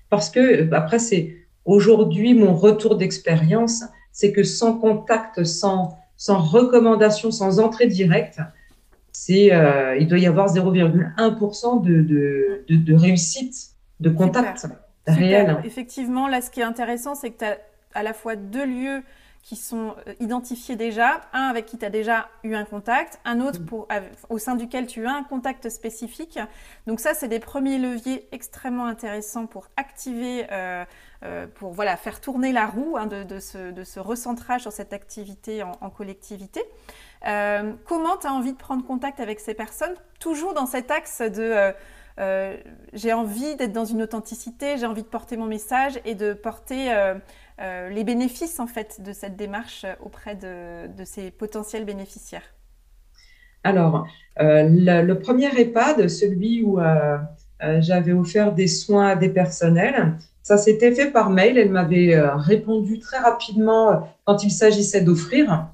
[0.09, 7.31] Parce que, après, c'est aujourd'hui mon retour d'expérience, c'est que sans contact, sans, sans recommandation,
[7.31, 8.39] sans entrée directe,
[9.11, 14.67] c'est, euh, il doit y avoir 0,1% de, de, de, de, réussite de contact.
[15.07, 15.57] Réel.
[15.63, 17.57] Effectivement, là, ce qui est intéressant, c'est que tu as
[17.93, 19.03] à la fois deux lieux
[19.47, 23.39] qui sont euh, identifiés déjà, un avec qui tu as déjà eu un contact, un
[23.39, 23.87] autre pour,
[24.27, 26.37] au sein duquel tu as un contact spécifique.
[26.85, 30.83] Donc ça, c'est des premiers leviers extrêmement intéressants pour activer, euh,
[31.23, 34.91] euh, pour voilà, faire tourner la roue hein, de, ce, de, ce, recentrage sur cette
[34.91, 36.61] activité en, collectivité.
[37.23, 39.95] comment tu as envie de prendre contact avec ces personnes?
[40.19, 41.73] Toujours dans cet axe de...
[42.91, 46.91] j'ai envie d'être dans une authenticité, j'ai envie de porter mon message et de porter
[47.59, 52.53] euh, les bénéfices en fait de cette démarche auprès de, ces potentiels bénéficiaires
[53.63, 54.05] Alors,
[54.39, 57.17] euh, le, premier EHPAD, celui où euh,
[57.79, 61.57] j'avais offert des soins à des personnels, ça s'était fait par mail.
[61.57, 65.67] Elle m'avait répondu très rapidement quand il s'agissait d'offrir.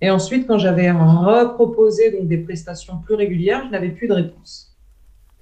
[0.00, 4.67] Et ensuite, quand j'avais reproposé donc, des prestations plus régulières, je n'avais plus de réponse.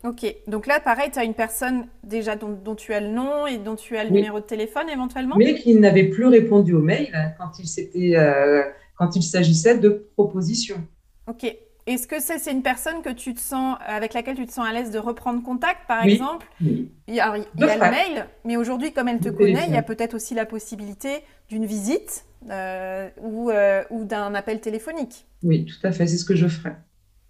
[0.06, 3.58] Ok, donc là, pareil, tu as une personne déjà dont, tu as le nom et
[3.58, 5.34] dont tu as le numéro de téléphone éventuellement?
[5.36, 8.62] Mais qui n'avait plus répondu au mail quand il, euh,
[8.96, 10.86] quand il s'agissait de propositions.
[11.26, 11.56] Ok.
[11.86, 14.72] Est-ce que c'est une personne que tu te sens, avec laquelle tu te sens à
[14.72, 16.46] l'aise de reprendre contact, par exemple?
[16.60, 16.90] Oui.
[17.06, 20.14] Il y a, le mail, mais aujourd'hui, comme elle te connaît, il y a peut-être
[20.14, 25.26] aussi la possibilité d'une visite euh, ou, euh, ou d'un appel téléphonique.
[25.44, 26.72] Oui, tout à fait, c'est ce que je ferai.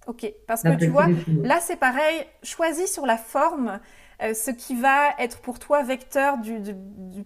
[0.06, 1.08] Ok, parce que tu vois,
[1.42, 3.80] là c'est pareil, choisis sur la forme
[4.22, 6.58] euh, ce qui va être pour toi vecteur du,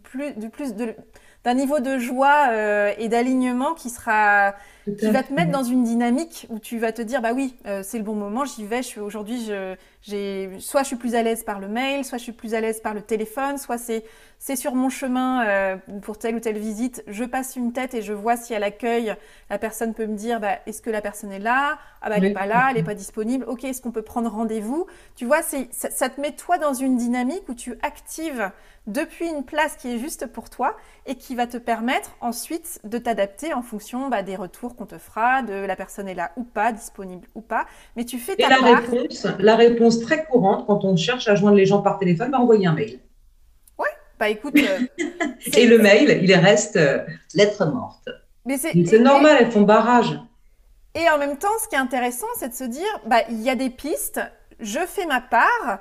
[0.02, 0.74] plus, du plus
[1.44, 4.54] d'un niveau de joie euh, et d'alignement qui sera
[4.98, 7.82] qui va te mettre dans une dynamique où tu vas te dire bah oui euh,
[7.84, 11.44] c'est le bon moment j'y vais je aujourd'hui je soit je suis plus à l'aise
[11.44, 14.04] par le mail soit je suis plus à l'aise par le téléphone soit c'est
[14.42, 18.00] c'est sur mon chemin euh, pour telle ou telle visite, je passe une tête et
[18.00, 19.14] je vois si à l'accueil,
[19.50, 21.78] la personne peut me dire bah, est-ce que la personne est là?
[22.00, 23.44] Ah bah elle n'est pas là, elle n'est pas disponible.
[23.46, 24.86] Ok, est-ce qu'on peut prendre rendez-vous?
[25.14, 28.50] Tu vois, ça, ça te met toi dans une dynamique où tu actives
[28.86, 30.74] depuis une place qui est juste pour toi
[31.04, 34.96] et qui va te permettre ensuite de t'adapter en fonction bah, des retours qu'on te
[34.96, 37.66] fera, de la personne est là ou pas, disponible ou pas.
[37.96, 41.34] Mais tu fais ta et la réponse, la réponse très courante quand on cherche à
[41.34, 43.00] joindre les gens par téléphone, bah, envoyer un mail.
[44.20, 44.54] Bah écoute.
[44.54, 44.80] Euh,
[45.56, 46.98] et le mail, il reste euh,
[47.34, 48.10] lettre morte.
[48.44, 50.20] Mais c'est normal, elles font barrage.
[50.94, 53.48] Et en même temps, ce qui est intéressant, c'est de se dire, bah il y
[53.48, 54.20] a des pistes,
[54.60, 55.80] je fais ma part.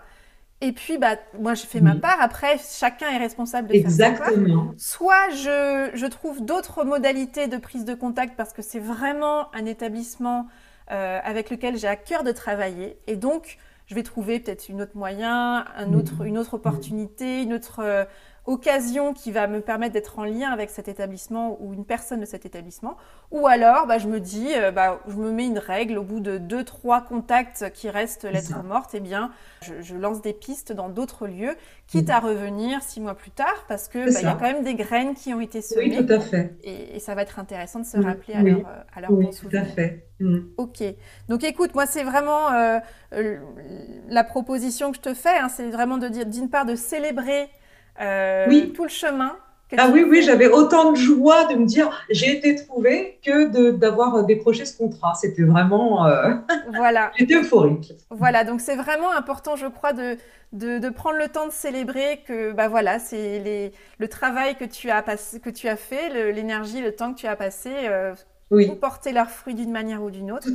[0.62, 2.18] Et puis, bah, moi, je fais ma part.
[2.20, 4.66] Après, chacun est responsable de Exactement.
[4.66, 9.54] Faire Soit je, je trouve d'autres modalités de prise de contact parce que c'est vraiment
[9.56, 10.48] un établissement
[10.92, 12.98] euh, avec lequel j'ai à cœur de travailler.
[13.08, 13.58] Et donc,
[13.90, 18.08] je vais trouver peut-être une autre moyen, un autre, une autre opportunité, une autre,
[18.50, 22.26] occasion qui va me permettre d'être en lien avec cet établissement ou une personne de
[22.26, 22.98] cet établissement.
[23.30, 26.20] Ou alors, bah, je me dis, euh, bah, je me mets une règle au bout
[26.20, 29.32] de deux, trois contacts qui restent lettres mortes, eh bien,
[29.62, 33.88] je, lance des pistes dans d'autres lieux, quitte à revenir six mois plus tard, parce
[33.88, 36.00] que bah, y a quand même des graines qui ont été semées.
[36.00, 36.56] Oui, tout à fait.
[36.64, 39.56] Et, ça va être intéressant de se rappeler à leur, euh, à leur oui, tout
[39.56, 40.08] à fait.
[40.20, 40.40] Mm.
[40.58, 40.84] Ok.
[41.30, 42.80] Donc écoute, moi c'est vraiment euh,
[44.10, 47.50] la proposition que je te fais, hein, c'est vraiment de dire d'une part de célébrer
[48.00, 48.74] euh, oui.
[48.74, 49.36] tout le chemin.
[49.78, 54.24] ah oui, oui, j'avais autant de joie de me dire j'ai été trouvée que d'avoir
[54.26, 55.14] décroché ce contrat.
[55.16, 56.06] C'était vraiment.
[56.08, 56.34] Euh,
[56.76, 57.12] voilà.
[57.18, 57.94] J'étais euphorique.
[58.10, 60.18] Voilà, donc c'est vraiment important, je crois, de,
[60.54, 65.02] de, prendre le temps de célébrer que bah voilà, c'est le travail que tu as,
[65.02, 67.70] que tu as fait, l'énergie, le, temps que tu as passé.
[67.84, 68.14] Euh,
[68.52, 68.72] oui.
[68.82, 70.48] porter leurs fruits d'une manière ou d'une autre.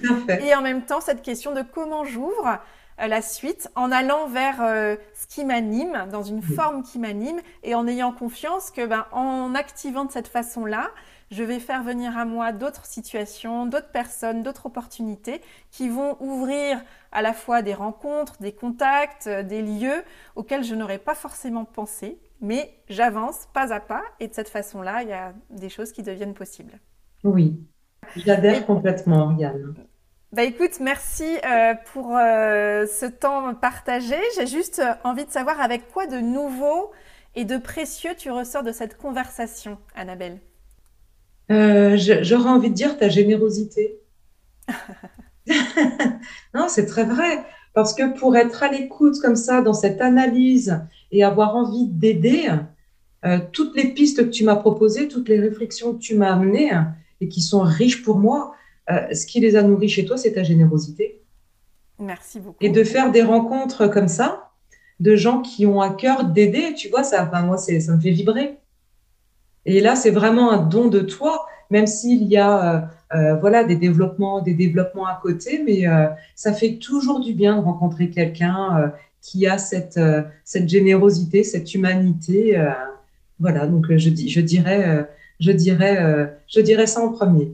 [0.45, 2.59] Et en même temps, cette question de comment j'ouvre,
[2.99, 7.75] la suite en allant vers euh, ce qui m'anime, dans une forme qui m'anime, et
[7.75, 10.91] en ayant confiance que, ben, en activant de cette façon-là,
[11.31, 15.41] je vais faire venir à moi d'autres situations, d'autres personnes, d'autres opportunités
[15.71, 16.81] qui vont ouvrir
[17.13, 20.05] à la fois des rencontres, des contacts, euh, des lieux
[20.37, 25.03] auxquels je n'aurais pas forcément pensé, mais j'avance pas à pas, et de cette façon-là,
[25.03, 26.79] il y a des choses qui deviennent possibles.
[27.25, 27.59] Oui,
[28.17, 29.75] j'adhère complètement, Yann.
[30.35, 34.17] Bah écoute, merci euh, pour euh, ce temps partagé.
[34.37, 36.91] J'ai juste euh, envie de savoir avec quoi de nouveau
[37.37, 40.41] et de précieux tu ressors de cette conversation, Annabelle?
[41.49, 44.01] J'aurais envie de dire ta générosité.
[46.53, 47.45] non, c'est très vrai.
[47.73, 50.81] Parce que pour être à l'écoute comme ça, dans cette analyse
[51.13, 52.49] et avoir envie d'aider,
[53.53, 56.73] toutes les pistes que tu m'as proposées, toutes les réflexions que tu m'as amenées
[57.21, 58.55] et qui sont riches pour moi,
[58.89, 61.23] ce qui les a nourris chez toi, c'est ta générosité.
[61.99, 62.59] Merci beaucoup.
[62.61, 64.51] Et de faire des rencontres comme ça,
[65.01, 68.11] de gens qui ont à cœur d'aider, tu vois, ça, enfin, moi, ça me fait
[68.11, 68.59] vibrer.
[69.67, 72.75] Et là, c'est vraiment un don de toi, même s'il y a
[73.13, 75.85] euh, euh, voilà, des, développements, des développements à côté, mais
[76.35, 80.01] ça fait toujours du bien de rencontrer quelqu'un qui a cette,
[80.45, 82.61] cette générosité, cette humanité.
[83.39, 85.09] voilà, donc je, dis, je dirais
[85.41, 87.53] je dirais, je dirais ça en premier.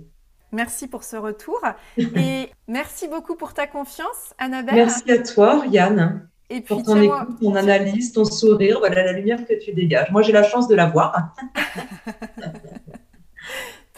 [0.52, 1.60] Merci pour ce retour
[1.98, 4.74] et merci beaucoup pour ta confiance, Annabelle.
[4.74, 6.28] Merci à toi, Oriane.
[6.52, 10.10] Et pour ton écoute, ton analyse, ton sourire, voilà la lumière que tu dégages.
[10.10, 11.32] Moi, j'ai la chance de la voir.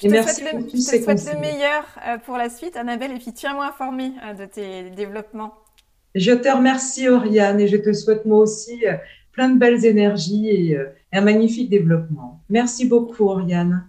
[0.03, 3.19] je te souhaite, le, je te souhaite le meilleur euh, pour la suite, Annabelle, et
[3.19, 5.55] puis tiens-moi informée euh, de tes développements.
[6.15, 8.97] Je te remercie, Oriane, et je te souhaite moi aussi euh,
[9.33, 10.79] plein de belles énergies et
[11.11, 12.43] un magnifique développement.
[12.51, 13.89] Merci beaucoup, Oriane.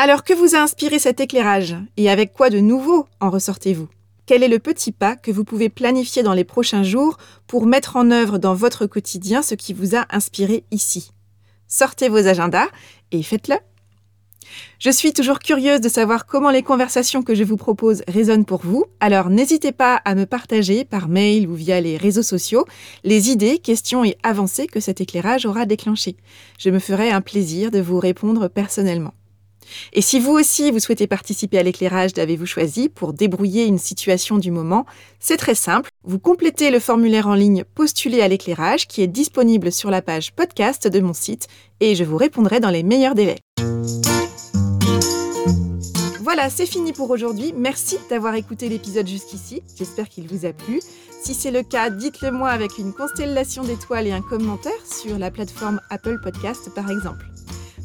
[0.00, 3.88] Alors que vous a inspiré cet éclairage et avec quoi de nouveau en ressortez-vous?
[4.26, 7.18] Quel est le petit pas que vous pouvez planifier dans les prochains jours
[7.48, 11.10] pour mettre en œuvre dans votre quotidien ce qui vous a inspiré ici?
[11.66, 12.68] Sortez vos agendas
[13.10, 13.56] et faites-le.
[14.78, 18.60] Je suis toujours curieuse de savoir comment les conversations que je vous propose résonnent pour
[18.62, 22.66] vous, alors n'hésitez pas à me partager par mail ou via les réseaux sociaux
[23.02, 26.16] les idées, questions et avancées que cet éclairage aura déclenchées.
[26.56, 29.12] Je me ferai un plaisir de vous répondre personnellement.
[29.92, 34.38] Et si vous aussi vous souhaitez participer à l'éclairage d'Avez-vous choisi pour débrouiller une situation
[34.38, 34.86] du moment,
[35.20, 35.90] c'est très simple.
[36.04, 40.32] Vous complétez le formulaire en ligne Postuler à l'éclairage qui est disponible sur la page
[40.32, 41.48] podcast de mon site
[41.80, 43.38] et je vous répondrai dans les meilleurs délais.
[46.28, 47.54] Voilà, c'est fini pour aujourd'hui.
[47.56, 49.62] Merci d'avoir écouté l'épisode jusqu'ici.
[49.78, 50.80] J'espère qu'il vous a plu.
[51.22, 55.30] Si c'est le cas, dites-le moi avec une constellation d'étoiles et un commentaire sur la
[55.30, 57.24] plateforme Apple Podcast par exemple.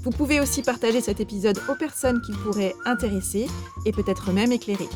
[0.04, 3.48] Vous pouvez aussi partager cet épisode aux personnes qui pourraient intéresser
[3.86, 4.90] et peut-être même éclairer.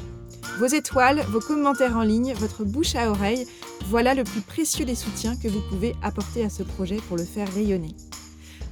[0.59, 3.47] Vos étoiles, vos commentaires en ligne, votre bouche à oreille,
[3.85, 7.23] voilà le plus précieux des soutiens que vous pouvez apporter à ce projet pour le
[7.23, 7.95] faire rayonner.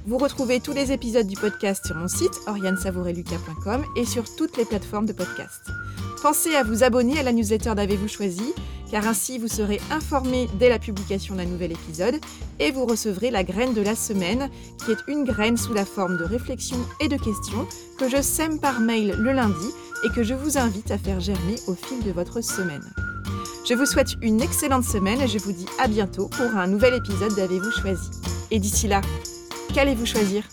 [0.06, 4.64] Vous retrouvez tous les épisodes du podcast sur mon site oriansavoureluca.com et sur toutes les
[4.64, 5.62] plateformes de podcast.
[6.22, 8.54] Pensez à vous abonner à la newsletter d'Avez-vous choisi
[8.88, 12.20] car ainsi vous serez informé dès la publication d'un nouvel épisode
[12.60, 14.48] et vous recevrez la graine de la semaine,
[14.84, 17.66] qui est une graine sous la forme de réflexions et de questions
[17.98, 19.66] que je sème par mail le lundi
[20.04, 22.84] et que je vous invite à faire germer au fil de votre semaine.
[23.68, 26.94] Je vous souhaite une excellente semaine et je vous dis à bientôt pour un nouvel
[26.94, 28.08] épisode d'Avez-vous choisi.
[28.52, 29.00] Et d'ici là,
[29.72, 30.44] qu'allez-vous choisir?